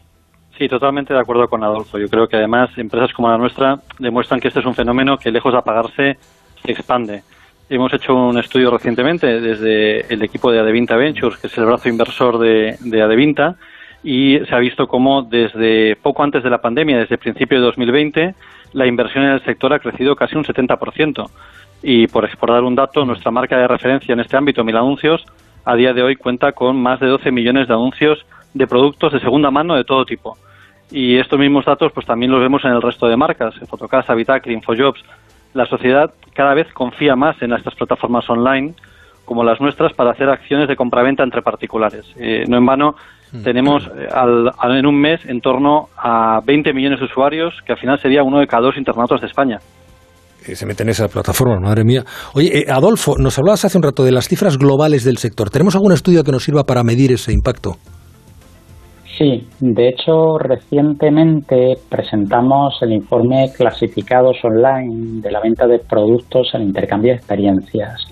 [0.57, 1.97] Sí, totalmente de acuerdo con Adolfo.
[1.97, 5.31] Yo creo que además empresas como la nuestra demuestran que este es un fenómeno que
[5.31, 6.17] lejos de apagarse
[6.63, 7.23] se expande.
[7.69, 11.89] Hemos hecho un estudio recientemente desde el equipo de Adevinta Ventures, que es el brazo
[11.89, 13.55] inversor de, de Adevinta,
[14.01, 18.35] y se ha visto cómo desde poco antes de la pandemia, desde principio de 2020,
[18.73, 21.29] la inversión en el sector ha crecido casi un 70%.
[21.83, 25.25] Y por, por dar un dato, nuestra marca de referencia en este ámbito, Mil Anuncios,
[25.65, 29.19] a día de hoy cuenta con más de 12 millones de anuncios de productos de
[29.19, 30.37] segunda mano de todo tipo.
[30.91, 34.53] Y estos mismos datos pues también los vemos en el resto de marcas, Fotocasa, Vitacli,
[34.53, 35.01] Infojobs.
[35.53, 38.73] La sociedad cada vez confía más en estas plataformas online
[39.25, 42.05] como las nuestras para hacer acciones de compraventa entre particulares.
[42.19, 42.95] Eh, no en vano
[43.31, 43.43] mm.
[43.43, 44.07] tenemos eh,
[44.63, 48.39] en un mes en torno a 20 millones de usuarios, que al final sería uno
[48.39, 49.57] de cada dos internautas de España
[50.53, 52.03] se meten en esa plataforma, madre mía.
[52.35, 55.49] Oye, eh, Adolfo, nos hablabas hace un rato de las cifras globales del sector.
[55.49, 57.77] ¿Tenemos algún estudio que nos sirva para medir ese impacto?
[59.17, 66.63] Sí, de hecho recientemente presentamos el informe Clasificados Online de la venta de productos al
[66.63, 68.05] intercambio de experiencias,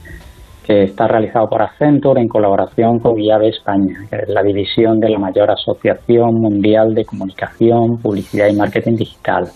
[0.65, 5.09] que está realizado por Accenture en colaboración con IAVE España, que es la división de
[5.09, 9.49] la mayor asociación mundial de comunicación, publicidad y marketing digital.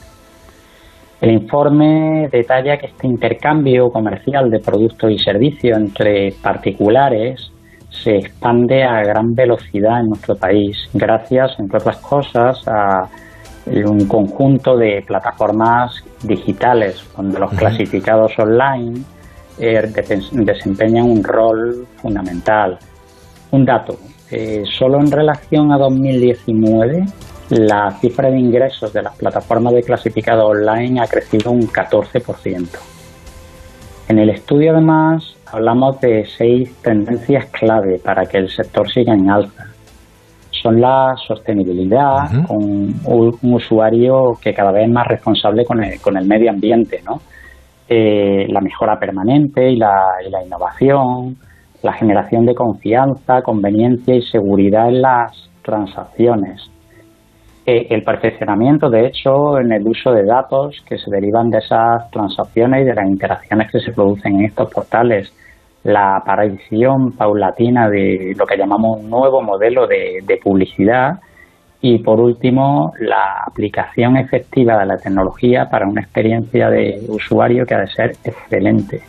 [1.21, 7.53] El informe detalla que este intercambio comercial de productos y servicios entre particulares
[8.03, 13.07] se expande a gran velocidad en nuestro país, gracias, entre otras cosas, a
[13.65, 19.01] un conjunto de plataformas digitales donde los clasificados online
[19.60, 19.91] eh,
[20.31, 22.77] desempeñan un rol fundamental.
[23.51, 23.97] Un dato,
[24.31, 27.05] eh, solo en relación a 2019
[27.49, 32.67] la cifra de ingresos de las plataformas de clasificado online ha crecido un 14%.
[34.10, 39.29] En el estudio además hablamos de seis tendencias clave para que el sector siga en
[39.29, 39.65] alza.
[40.51, 42.63] Son la sostenibilidad, con
[43.05, 47.21] un, usuario que cada vez es más responsable con el, medio ambiente, ¿no?
[47.88, 49.93] Eh, la mejora permanente y la,
[50.25, 51.38] y la innovación,
[51.83, 56.69] la generación de confianza, conveniencia y seguridad en las transacciones.
[57.69, 62.10] Eh, el perfeccionamiento, de hecho, en el uso de datos que se derivan de esas
[62.12, 65.34] transacciones y de las interacciones que se producen en estos portales,
[65.84, 71.19] la aparición paulatina de lo que llamamos un nuevo modelo de, publicidad
[71.82, 77.75] y por último la aplicación efectiva de la tecnología para una experiencia de usuario que
[77.75, 79.01] ha de ser excelente.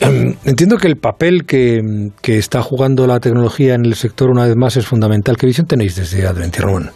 [0.00, 1.80] Em, entiendo que el papel que,
[2.22, 5.36] está jugando la tecnología en el sector una vez más es fundamental.
[5.36, 6.90] ¿Qué visión tenéis desde Adventure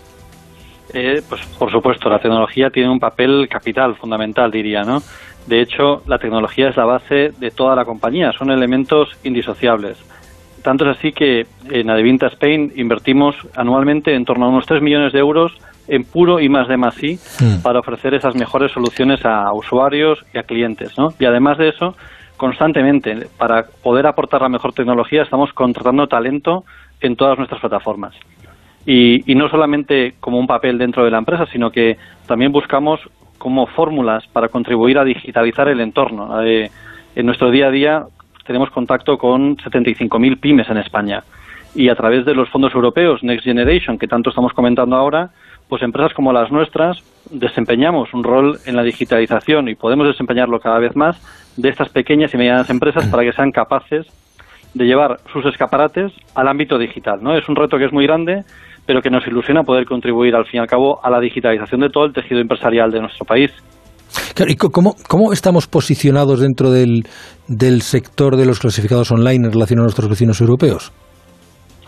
[0.92, 5.02] Eh, pues por supuesto, la tecnología tiene un papel capital, fundamental, diría, ¿no?
[5.46, 9.96] De hecho, la tecnología es la base de toda la compañía, son elementos indisociables.
[10.62, 15.12] Tanto es así que en Adevinta Spain invertimos anualmente en torno a unos 3 millones
[15.14, 15.52] de euros
[15.88, 17.18] en puro y más de más sí
[17.62, 21.08] para ofrecer esas mejores soluciones a usuarios y a clientes, ¿no?
[21.18, 21.96] Y además de eso,
[22.40, 26.64] constantemente, para poder aportar la mejor tecnología, estamos contratando talento
[27.02, 28.14] en todas nuestras plataformas.
[28.86, 32.98] Y, y, no solamente como un papel dentro de la empresa, sino que también buscamos
[33.36, 36.42] como fórmulas para contribuir a digitalizar el entorno.
[36.42, 36.70] Eh,
[37.14, 38.04] en nuestro día a día
[38.46, 41.22] tenemos contacto con 75.000 pymes en España
[41.74, 45.28] y a través de los fondos europeos Next Generation, que tanto estamos comentando ahora,
[45.68, 50.78] pues empresas como las nuestras desempeñamos un rol en la digitalización y podemos desempeñarlo cada
[50.78, 51.20] vez más
[51.60, 54.06] de estas pequeñas y medianas empresas para que sean capaces
[54.74, 57.18] de llevar sus escaparates al ámbito digital.
[57.22, 57.36] ¿no?
[57.36, 58.42] Es un reto que es muy grande,
[58.86, 61.90] pero que nos ilusiona poder contribuir, al fin y al cabo, a la digitalización de
[61.90, 63.50] todo el tejido empresarial de nuestro país.
[64.46, 67.04] ¿y cómo, cómo, estamos posicionados dentro del,
[67.46, 70.92] del sector de los clasificados online en relación a nuestros vecinos europeos?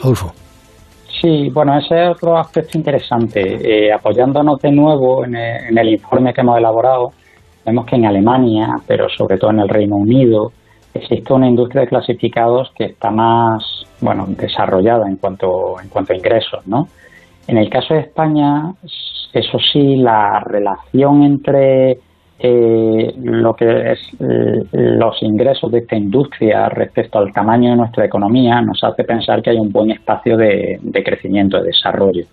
[0.01, 0.33] Adolfo.
[1.21, 3.41] Sí, bueno, ese es otro aspecto interesante.
[3.41, 7.11] Eh, apoyándonos de nuevo en el, en el informe que hemos elaborado,
[7.65, 10.53] vemos que en Alemania, pero sobre todo en el Reino Unido,
[10.95, 16.17] existe una industria de clasificados que está más bueno desarrollada en cuanto en cuanto a
[16.17, 16.89] ingresos no
[17.47, 18.73] en el caso de España
[19.33, 21.99] eso sí la relación entre
[22.39, 28.05] eh, lo que es eh, los ingresos de esta industria respecto al tamaño de nuestra
[28.05, 32.25] economía nos hace pensar que hay un buen espacio de, crecimiento de desarrollo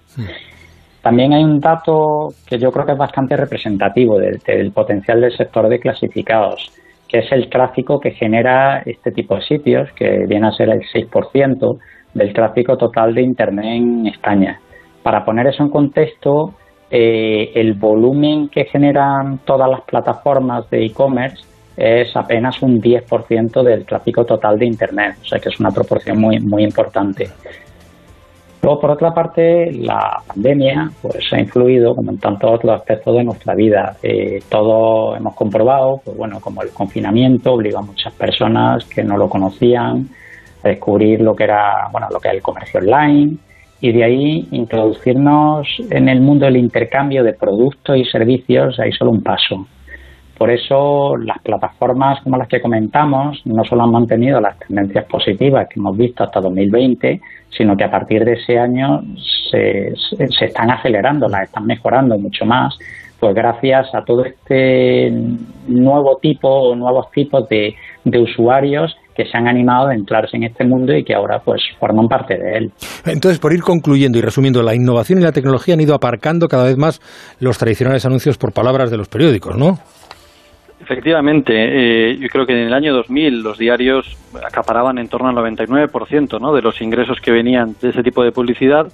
[1.10, 5.67] También hay un dato que yo creo que es bastante representativo del potencial del sector
[5.67, 6.72] de clasificados
[7.08, 10.82] que es el tráfico que genera este tipo de sitios, que viene a ser el
[10.82, 11.80] 6%
[12.13, 14.60] del tráfico total de Internet en España.
[15.02, 16.54] Para poner eso en contexto,
[16.91, 21.43] eh, el volumen que generan todas las plataformas de e-commerce
[21.76, 26.22] es apenas un 10% del tráfico total de Internet, o sea que es una proporción
[26.22, 27.30] muy, muy importante.
[28.62, 33.24] Luego, por otra parte, la pandemia pues, ha influido, como en tantos otros aspectos de
[33.24, 33.95] nuestra vida.
[34.04, 39.17] Eh, todos hemos comprobado, pues bueno, como el confinamiento obligó a muchas personas que no
[39.17, 40.10] lo conocían
[40.63, 43.38] a descubrir lo que era, bueno, lo que es el comercio online
[43.82, 49.12] y de ahí introducirnos en el mundo del intercambio de productos y servicios hay solo
[49.12, 49.67] un paso.
[50.38, 55.67] Por eso las plataformas como las que comentamos no solo han mantenido las tendencias positivas
[55.67, 57.22] que hemos visto hasta 2020,
[57.57, 59.01] sino que a partir de ese año
[59.51, 62.77] se, se están acelerando, las están mejorando mucho más,
[63.19, 65.12] pues gracias a todo este
[65.67, 70.43] nuevo tipo o nuevos tipos de, de usuarios que se han animado a entrarse en
[70.43, 72.71] este mundo y que ahora pues forman parte de él.
[73.05, 76.63] Entonces, por ir concluyendo y resumiendo, la innovación y la tecnología han ido aparcando cada
[76.63, 77.01] vez más
[77.41, 79.77] los tradicionales anuncios por palabras de los periódicos, ¿no?
[80.89, 85.36] Efectivamente, eh, yo creo que en el año 2000 los diarios acaparaban en torno al
[85.36, 86.52] 99% ¿no?
[86.52, 88.91] de los ingresos que venían de ese tipo de publicidad.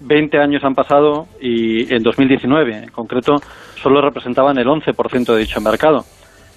[0.00, 3.36] 20 años han pasado y en 2019 en concreto
[3.74, 6.06] solo representaban el 11% de dicho mercado.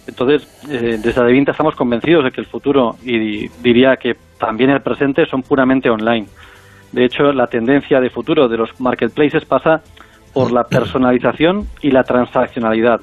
[0.08, 4.80] Entonces, eh, desde Adevinta estamos convencidos de que el futuro y diría que también el
[4.80, 6.26] presente son puramente online.
[6.94, 9.82] De hecho, la tendencia de futuro de los marketplaces pasa
[10.32, 13.02] por la personalización y la transaccionalidad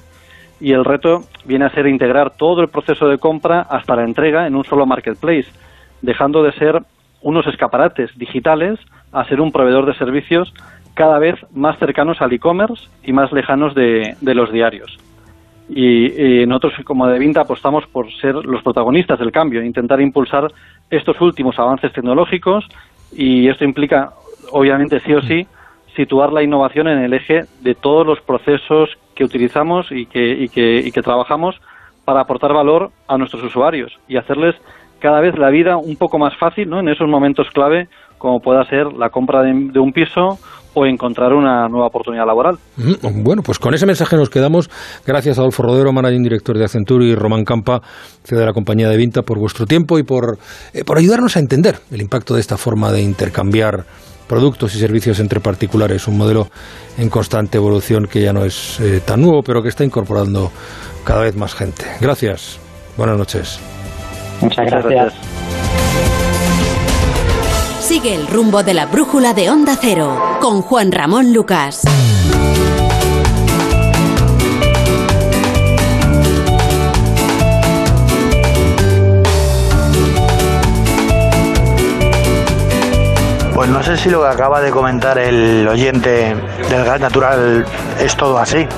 [0.60, 4.46] y el reto viene a ser integrar todo el proceso de compra hasta la entrega
[4.46, 5.46] en un solo marketplace,
[6.02, 6.82] dejando de ser
[7.22, 8.78] unos escaparates digitales
[9.12, 10.52] a ser un proveedor de servicios
[10.94, 14.98] cada vez más cercanos al e-commerce y más lejanos de, los diarios.
[15.68, 20.50] Y, nosotros como de Vinta apostamos por ser los protagonistas del cambio, intentar impulsar
[20.88, 22.66] estos últimos avances tecnológicos
[23.12, 24.10] y esto implica,
[24.52, 25.46] obviamente, sí o sí,
[25.96, 30.48] situar la innovación en el eje de todos los procesos que utilizamos y que, y
[30.48, 31.56] que, y que trabajamos
[32.04, 34.54] para aportar valor a nuestros usuarios y hacerles
[35.00, 36.80] cada vez la vida un poco más fácil ¿no?
[36.80, 40.38] en esos momentos clave como pueda ser la compra de, un piso
[40.74, 42.56] o encontrar una nueva oportunidad laboral.
[43.22, 44.68] Bueno, pues con ese mensaje nos quedamos.
[45.06, 47.80] Gracias a Adolfo Rodero, managing director de Accenture, y Román Campa,
[48.24, 50.38] CEO de la compañía de Vinta, por vuestro tiempo y por,
[50.74, 53.84] eh, por ayudarnos a entender el impacto de esta forma de intercambiar
[54.26, 56.48] productos y servicios entre particulares, un modelo
[56.98, 60.50] en constante evolución que ya no es eh, tan nuevo, pero que está incorporando
[61.04, 61.84] cada vez más gente.
[62.00, 62.58] Gracias.
[62.96, 63.58] Buenas noches.
[64.40, 65.14] Muchas gracias.
[67.80, 71.82] Sigue el rumbo de la brújula de Onda Cero con Juan Ramón Lucas.
[83.56, 86.36] Pues no sé si lo que acaba de comentar el oyente
[86.68, 87.64] del gas natural
[87.98, 88.68] es todo así,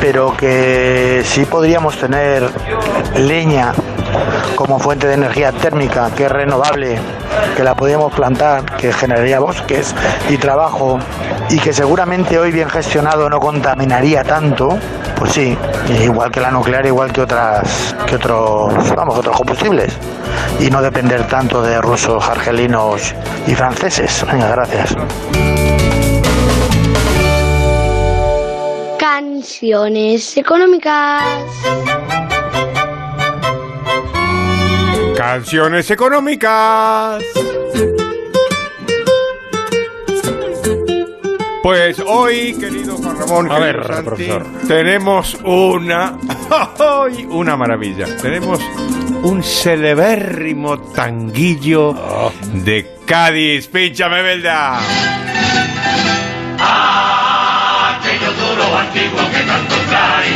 [0.00, 2.48] pero que sí podríamos tener
[3.16, 3.72] leña
[4.54, 6.96] como fuente de energía térmica, que es renovable,
[7.56, 9.92] que la podríamos plantar, que generaría bosques
[10.28, 11.00] y trabajo,
[11.50, 14.78] y que seguramente hoy bien gestionado no contaminaría tanto,
[15.18, 15.58] pues sí,
[16.00, 19.92] igual que la nuclear, igual que otras, que otros, vamos, otros combustibles,
[20.60, 23.14] y no depender tanto de rusos, argelinos
[23.46, 24.24] y franceses.
[24.30, 24.94] Venga, gracias.
[28.98, 31.24] Canciones económicas.
[35.16, 37.22] Canciones económicas.
[41.62, 44.46] Pues hoy, querido Juan Ramón, A ver, Santi, profesor.
[44.68, 46.16] tenemos una,
[46.78, 47.26] ¡ay!
[47.28, 48.06] una maravilla.
[48.22, 48.58] Tenemos
[49.22, 51.94] un celebérrimo tanguillo
[52.64, 53.68] de Cádiz.
[53.68, 54.78] Pínchame, Belda.
[57.88, 60.30] Aquello duro antiguo que tanto trae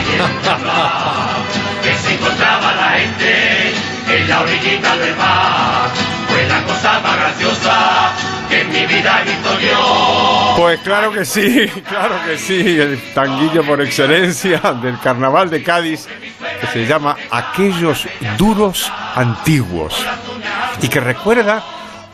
[1.83, 3.73] que se encontraba la gente
[4.17, 5.91] en la orillita del mar.
[6.29, 8.13] Fue la cosa más graciosa
[8.69, 9.25] mi vida.
[10.57, 16.07] Pues claro que sí, claro que sí, el tanguillo por excelencia del carnaval de Cádiz,
[16.61, 18.07] que se llama Aquellos
[18.37, 20.07] duros antiguos,
[20.81, 21.63] y que recuerda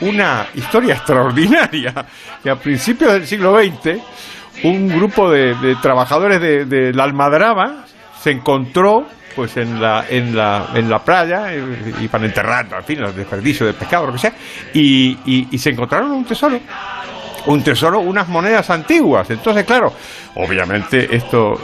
[0.01, 1.93] una historia extraordinaria,
[2.43, 4.01] que a principios del siglo XX,
[4.65, 7.85] un grupo de, trabajadores de la Almadraba
[8.23, 9.07] se encontró
[9.37, 11.63] pues en la en la en la playa eh,
[12.01, 14.33] iban enterrando al fin los desperdicios de pescado lo que sea
[14.75, 16.59] y, y- y se encontraron un tesoro
[17.47, 19.31] un tesoro, unas monedas antiguas.
[19.31, 19.95] Entonces, claro,
[20.35, 21.59] obviamente esto,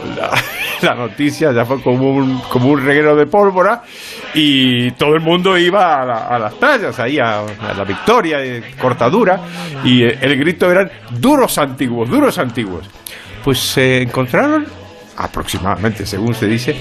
[0.81, 3.83] la, noticia ya fue como un, como un reguero de pólvora
[4.33, 8.63] y todo el mundo iba a, la- las playas, ahí a, a la Victoria, eh,
[8.81, 9.41] Cortadura,
[9.83, 12.89] y eh, el grito eran duros antiguos, duros antiguos.
[13.43, 14.65] Pues se encontraron
[15.17, 16.75] aproximadamente, según se dice,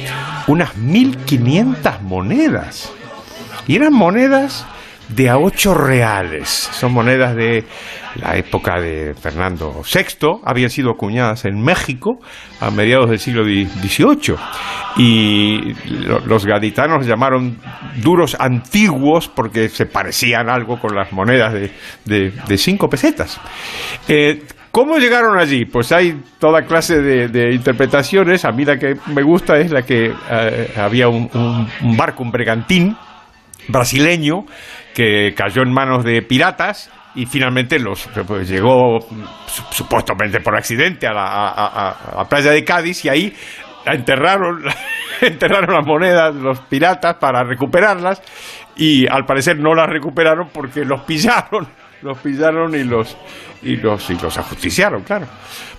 [0.46, 2.92] unas 1500 monedas.
[3.66, 4.66] Y eran monedas
[5.08, 6.48] de a 8 reales.
[6.48, 7.64] Son monedas de
[8.16, 10.40] la época de Fernando VI.
[10.44, 12.18] Habían sido acuñadas en México
[12.60, 14.36] a mediados del siglo XVIII.
[14.96, 15.74] Y
[16.06, 17.58] lo- los gaditanos llamaron
[17.96, 21.70] duros antiguos porque se parecían algo con las monedas de,
[22.04, 23.40] de, de cinco pesetas.
[24.08, 24.42] Eh,
[24.74, 25.66] ¿Cómo llegaron allí?
[25.66, 28.44] Pues hay toda clase de, interpretaciones.
[28.44, 31.30] A mí la que me gusta es la que eh, había un,
[31.96, 32.96] barco, un bergantín,
[33.68, 34.46] brasileño
[34.92, 38.98] que cayó en manos de piratas y finalmente los pues, llegó
[39.46, 43.32] su- supuestamente por accidente a la, a- a- a la playa de Cádiz y ahí
[43.86, 44.64] enterraron
[45.20, 48.20] enterraron las monedas los piratas para recuperarlas
[48.74, 51.68] y al parecer no las recuperaron porque los pillaron
[52.04, 53.16] los pillaron y los
[53.62, 55.26] y los y los ajusticiaron claro.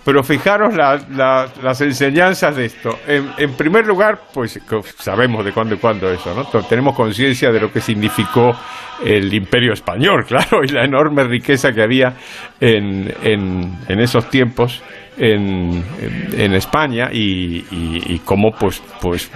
[0.03, 2.99] Pero fijaros la- la- las enseñanzas de esto.
[3.07, 4.59] En, en primer lugar pues
[4.99, 8.55] sabemos de cuándo en cuándo eso no tenemos conciencia de lo que significó
[9.03, 12.13] el imperio español claro y la enorme riqueza que había
[12.59, 14.81] en, en, en esos tiempos
[15.17, 19.31] en, España y, y, y cómo pues pues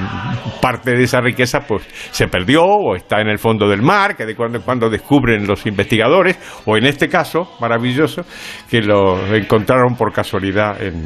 [0.62, 4.26] parte de esa riqueza pues se perdió o está en el fondo del mar que
[4.26, 8.24] de cuando en cuando descubren los investigadores o en este caso maravilloso
[8.70, 11.04] que lo encontraron por casualidad en,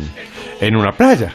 [0.60, 1.34] en una playa.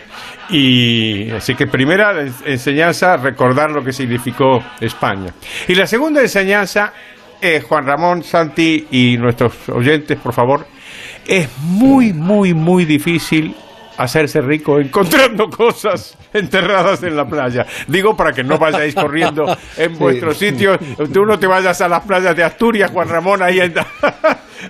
[0.50, 5.32] Y así que primera ens- enseñanza recordar lo que significó España.
[5.68, 6.92] Y la segunda enseñanza
[7.40, 10.66] eh, Juan Ramón Santi y nuestros oyentes por favor
[11.28, 13.54] es muy, muy, muy difícil
[13.98, 17.66] hacerse rico encontrando cosas enterradas en la playa.
[17.88, 19.44] Digo para que no vayáis corriendo
[19.76, 20.78] en vuestros sitios,
[21.12, 23.70] tú no te vayas a las playas de Asturias, Juan Ramón, ahí a,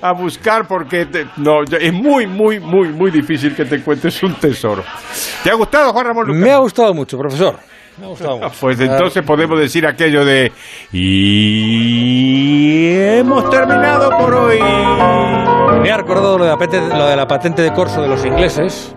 [0.09, 4.35] a buscar porque te- no, es muy, muy, muy, muy difícil que te encuentres un
[4.35, 4.83] tesoro.
[5.45, 6.27] ¿Te ha gustado, Juan Ramón?
[6.29, 6.41] Lucas?
[6.43, 7.57] Me ha gustado mucho, profesor.
[7.99, 8.53] Me ha gustado mucho.
[8.61, 10.53] Pues entonces podemos decir aquello de
[10.93, 12.87] y
[13.19, 14.59] hemos terminado por hoy.
[15.83, 18.25] Me ha recordado lo de, la patente, lo de la patente de corso de los
[18.25, 18.95] ingleses,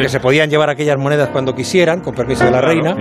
[0.00, 2.94] que se podían llevar aquellas monedas cuando quisieran, con permiso de la reina.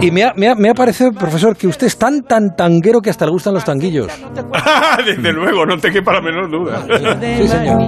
[0.00, 3.00] Y me ha, me, ha, me ha parecido, profesor, que usted es tan, tan tanguero
[3.00, 4.08] que hasta le gustan los tanguillos.
[5.06, 6.82] Desde luego, no te quepa la menor duda.
[7.20, 7.82] Sí, señor.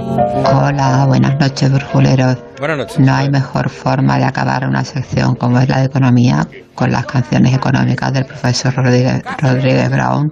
[0.45, 2.37] Hola, buenas noches, burjuleros.
[2.59, 2.99] Buenas noches.
[2.99, 7.05] No hay mejor forma de acabar una sección como es la de economía con las
[7.05, 10.31] canciones económicas del profesor Rodríguez, Rodríguez Brown,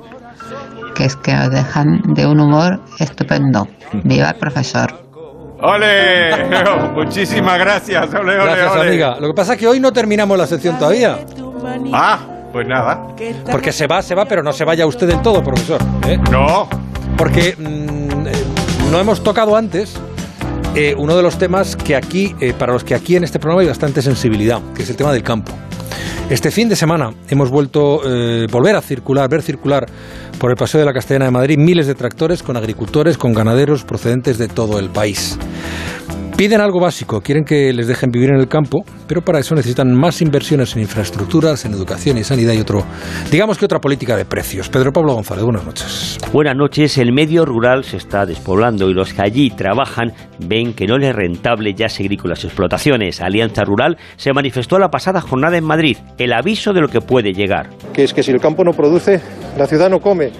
[0.96, 3.68] que es que nos dejan de un humor estupendo.
[4.04, 4.92] ¡Viva el profesor!
[5.62, 6.50] ¡Ole!
[6.96, 8.14] Muchísimas gracias.
[8.14, 8.88] Ole, ole, Gracias, ole.
[8.90, 9.20] amiga.
[9.20, 11.20] Lo que pasa es que hoy no terminamos la sección todavía.
[11.94, 12.20] Ah,
[12.52, 13.08] pues nada.
[13.52, 15.82] Porque se va, se va, pero no se vaya usted del todo, profesor.
[16.08, 16.18] ¿eh?
[16.32, 16.68] No.
[17.18, 18.32] Porque mm, eh,
[18.92, 20.00] no hemos tocado antes
[20.76, 23.62] eh, uno de los temas que aquí, eh, para los que aquí en este programa
[23.62, 25.54] hay bastante sensibilidad, que es el tema del campo.
[26.30, 29.86] Este fin de semana hemos vuelto eh, volver a circular, ver circular
[30.40, 33.84] por el Paseo de la Castellana de Madrid miles de tractores con agricultores, con ganaderos
[33.84, 35.38] procedentes de todo el país.
[36.38, 39.96] Piden algo básico, quieren que les dejen vivir en el campo, pero para eso necesitan
[39.96, 42.84] más inversiones en infraestructuras, en educación y sanidad y otro,
[43.32, 44.68] digamos que otra política de precios.
[44.68, 46.18] Pedro Pablo González, buenas noches.
[46.34, 50.12] Buenas noches, el medio rural se está despoblando y los que allí trabajan
[50.46, 53.22] ven que no les es rentable ya seguir con las explotaciones.
[53.22, 57.32] Alianza Rural se manifestó la pasada jornada en Madrid, el aviso de lo que puede
[57.32, 57.70] llegar.
[57.94, 59.22] Que es que si el campo no produce,
[59.58, 60.32] la ciudad no come.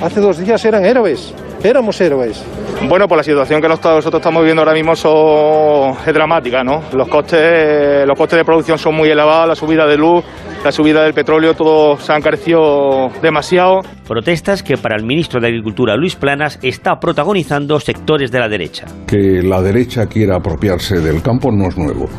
[0.00, 2.44] Hace dos días eran héroes, éramos héroes.
[2.88, 6.82] Bueno, pues la situación que nosotros estamos viviendo ahora mismo es dramática, ¿no?
[6.92, 10.22] Los costes, los costes de producción son muy elevados, la subida de luz,
[10.62, 13.80] la subida del petróleo, todo se ha encarecido demasiado.
[14.06, 18.84] Protestas que para el ministro de Agricultura, Luis Planas, está protagonizando sectores de la derecha.
[19.06, 22.10] Que la derecha quiera apropiarse del campo no es nuevo,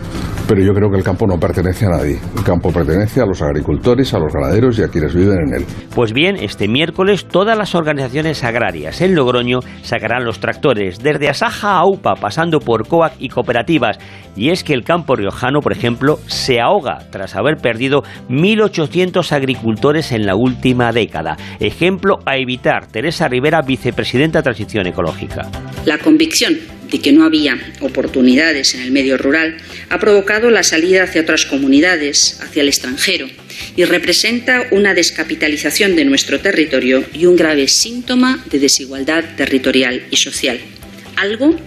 [0.48, 2.18] pero yo creo que el campo no pertenece a nadie.
[2.36, 5.66] El campo pertenece a los agricultores, a los ganaderos y a quienes viven en él.
[5.94, 11.78] Pues bien, este miércoles todas las organizaciones agrarias en Logroño sacarán los tractores, desde Asaja
[11.78, 14.00] a UPA, pasando por COAC y cooperativas.
[14.36, 20.12] Y es que el campo riojano, por ejemplo, se ahoga tras haber perdido 1.800 agricultores
[20.12, 21.38] en la última década.
[21.76, 22.88] Ejemplo a evitar.
[22.88, 25.52] Teresa Rivera, vicepresidenta de Transición Ecológica.
[25.86, 26.58] La convicción
[26.90, 29.58] de que no había oportunidades en el medio rural
[29.90, 33.28] ha provocado la salida hacia otras comunidades, hacia el extranjero,
[33.76, 40.16] y representa una descapitalización de nuestro territorio y un grave síntoma de desigualdad territorial y
[40.16, 40.58] social,
[41.18, 41.58] algo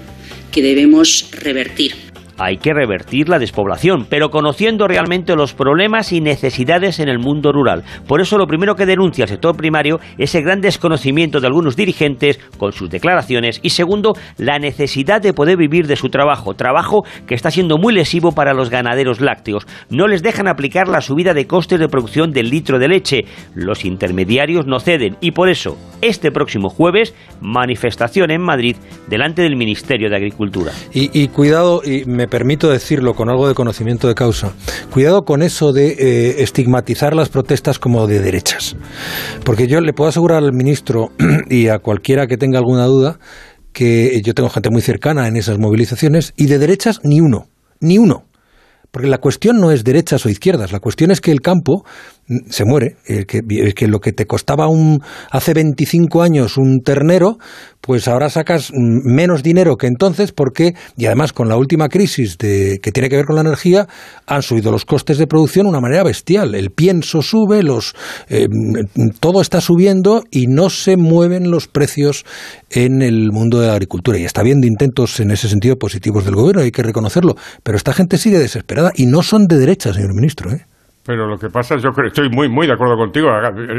[0.51, 2.08] que debemos revertir.
[2.39, 7.51] Hay que revertir la despoblación, pero conociendo realmente los problemas y necesidades en el mundo
[7.51, 7.83] rural.
[8.07, 11.75] Por eso lo primero que denuncia el sector primario es el gran desconocimiento de algunos
[11.75, 17.03] dirigentes con sus declaraciones y segundo, la necesidad de poder vivir de su trabajo, trabajo
[17.27, 19.67] que está siendo muy lesivo para los ganaderos lácteos.
[19.91, 23.25] No les dejan aplicar la subida de costes de producción del litro de leche.
[23.55, 28.77] Los intermediarios no ceden y por eso, este próximo jueves, manifestación en Madrid
[29.09, 30.73] delante del Ministerio de Agricultura.
[30.93, 34.53] Y, cuidado, y me permito decirlo con algo de conocimiento de causa,
[34.93, 38.77] cuidado con eso de eh, estigmatizar las protestas como de derechas.
[39.45, 41.11] Porque yo le puedo asegurar al ministro
[41.51, 43.19] y a cualquiera que tenga alguna duda
[43.73, 47.49] que yo tengo gente muy cercana en esas movilizaciones y de derechas ni uno,
[47.81, 48.25] ni uno.
[48.91, 51.85] Porque la cuestión no es derechas o izquierdas, la cuestión es que el campo
[52.51, 55.01] se muere, el que, lo que te costaba un,
[55.31, 57.39] hace 25 años un ternero,
[57.81, 62.81] pues ahora sacas menos dinero que entonces porque, y además con la última crisis de,
[62.83, 63.89] que tiene que ver con la energía,
[64.27, 66.55] han subido los costes de producción de una manera bestial.
[66.55, 67.95] El pienso sube, los,
[68.29, 68.47] eh,
[69.21, 72.27] todo está subiendo y no se mueven los precios
[72.71, 74.19] en el mundo de la agricultura.
[74.19, 77.93] Y está habiendo intentos en ese sentido positivos del gobierno, hay que reconocerlo, pero esta
[77.95, 80.53] gente sigue desesperada y no son de derecha, señor ministro.
[80.53, 80.67] ¿eh?
[81.09, 83.29] Pero lo que pasa yo creo, estoy muy, muy de acuerdo contigo.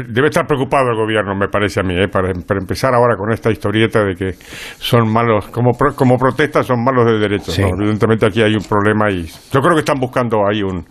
[0.08, 2.08] Debe estar preocupado el gobierno, me parece a mí, ¿eh?
[2.08, 4.32] para, para empezar ahora con esta historieta de que
[4.80, 7.54] son malos, como, pro- como protestas, son malos de derechos.
[7.54, 7.62] Sí.
[7.62, 7.68] ¿no?
[7.78, 10.84] Evidentemente aquí hay un problema y yo creo que están buscando ahí un,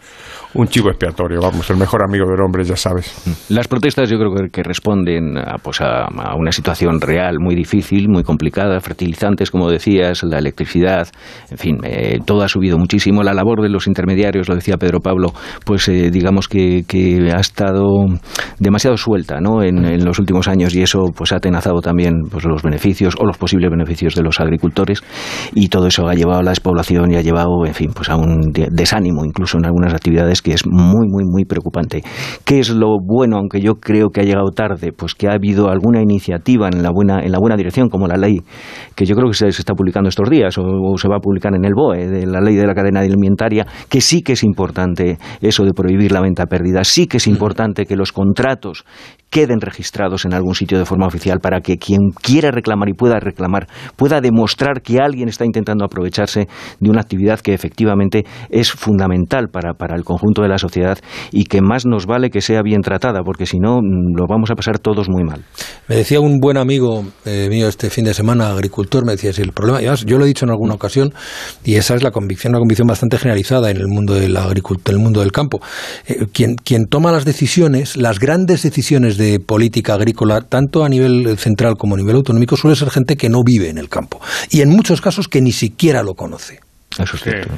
[0.55, 3.13] un chivo expiatorio, vamos, el mejor amigo del hombre, ya sabes.
[3.49, 8.09] Las protestas yo creo que, responden a, pues a, a una situación real muy difícil,
[8.09, 11.07] muy complicada, fertilizantes, como decías, la electricidad,
[11.51, 13.21] en fin, eh, todo ha subido muchísimo.
[13.23, 15.33] La labor de los intermediarios, lo decía Pedro Pablo,
[15.65, 18.05] pues eh, digamos que, que ha estado
[18.59, 19.61] demasiado suelta ¿no?
[19.63, 23.25] en, en los últimos años y eso pues ha atenazado también pues, los beneficios o
[23.25, 25.01] los posibles beneficios de los agricultores
[25.53, 28.15] y todo eso ha llevado a la despoblación y ha llevado, en fin, pues a
[28.15, 32.03] un de- desánimo incluso en algunas actividades que es muy, muy, muy preocupante.
[32.45, 34.91] ¿Qué es lo bueno, aunque yo creo que ha llegado tarde?
[34.91, 38.17] Pues que ha habido alguna iniciativa en la buena, en la buena dirección, como la
[38.17, 38.41] ley
[38.95, 41.53] que yo creo que se, está publicando estos días o, o se va a publicar
[41.55, 45.17] en el BOE, de la ley de la cadena alimentaria, que sí que es importante
[45.41, 48.85] eso de prohibir la venta a pérdida, sí que es importante que los contratos
[49.29, 53.19] queden registrados en algún sitio de forma oficial para que quien quiera reclamar y pueda
[53.19, 56.47] reclamar pueda demostrar que alguien está intentando aprovecharse
[56.79, 60.97] de una actividad que efectivamente es fundamental para, para el conjunto de la sociedad
[61.31, 64.51] y que más nos vale que sea bien tratada, porque si no mm, lo vamos
[64.51, 65.43] a pasar todos muy mal.
[65.87, 69.41] Me decía un buen amigo eh, mío este fin de semana, agricultor, me decía, si
[69.41, 71.13] el problema, además, yo lo he dicho en alguna ocasión,
[71.63, 74.99] y esa es la convicción, una convicción bastante generalizada en el mundo de la el
[74.99, 75.59] mundo del campo.
[76.07, 81.37] Eh, quien, quien toma las decisiones, las grandes decisiones de política agrícola, tanto a nivel
[81.37, 84.19] central como a nivel autonómico, suele ser gente que no vive en el campo.
[84.49, 86.59] Y en muchos casos que ni siquiera lo conoce.
[86.97, 87.29] Eso es Sí.
[87.29, 87.51] cierto.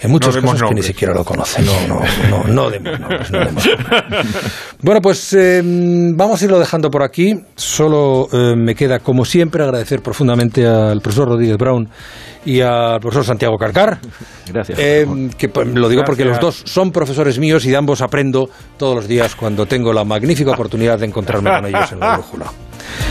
[0.00, 1.66] En muchos No casos que ni siquiera lo conocen.
[1.66, 3.68] No, no, no, no demos nombres, no demos.
[4.80, 7.34] Bueno, pues eh, vamos a irlo dejando por aquí.
[7.56, 11.88] Solo eh, me queda, como siempre, agradecer profundamente al profesor Rodríguez Brown
[12.44, 13.98] y al profesor Santiago Carcar.
[14.52, 14.78] Gracias.
[14.78, 16.62] Eh, que pues, lo digo porque los Gracias.
[16.64, 20.52] dos son profesores míos y de ambos aprendo todos los días cuando tengo la magnífica
[20.52, 22.46] oportunidad de encontrarme con ellos en la brújula.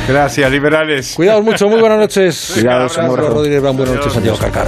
[0.08, 1.14] Gracias, liberales.
[1.16, 2.54] Cuidaos mucho, muy buenas noches.
[2.62, 3.34] Gracias, abrazo.
[3.34, 4.68] Rodríguez Brown, buenas noches, Santiago Carcar.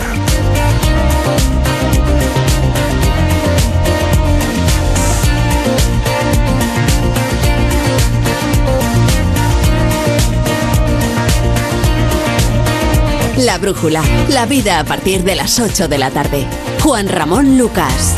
[13.60, 16.47] La brújula, la vida a partir de las 8 de la tarde.
[16.82, 18.16] Juan Ramón Lucas.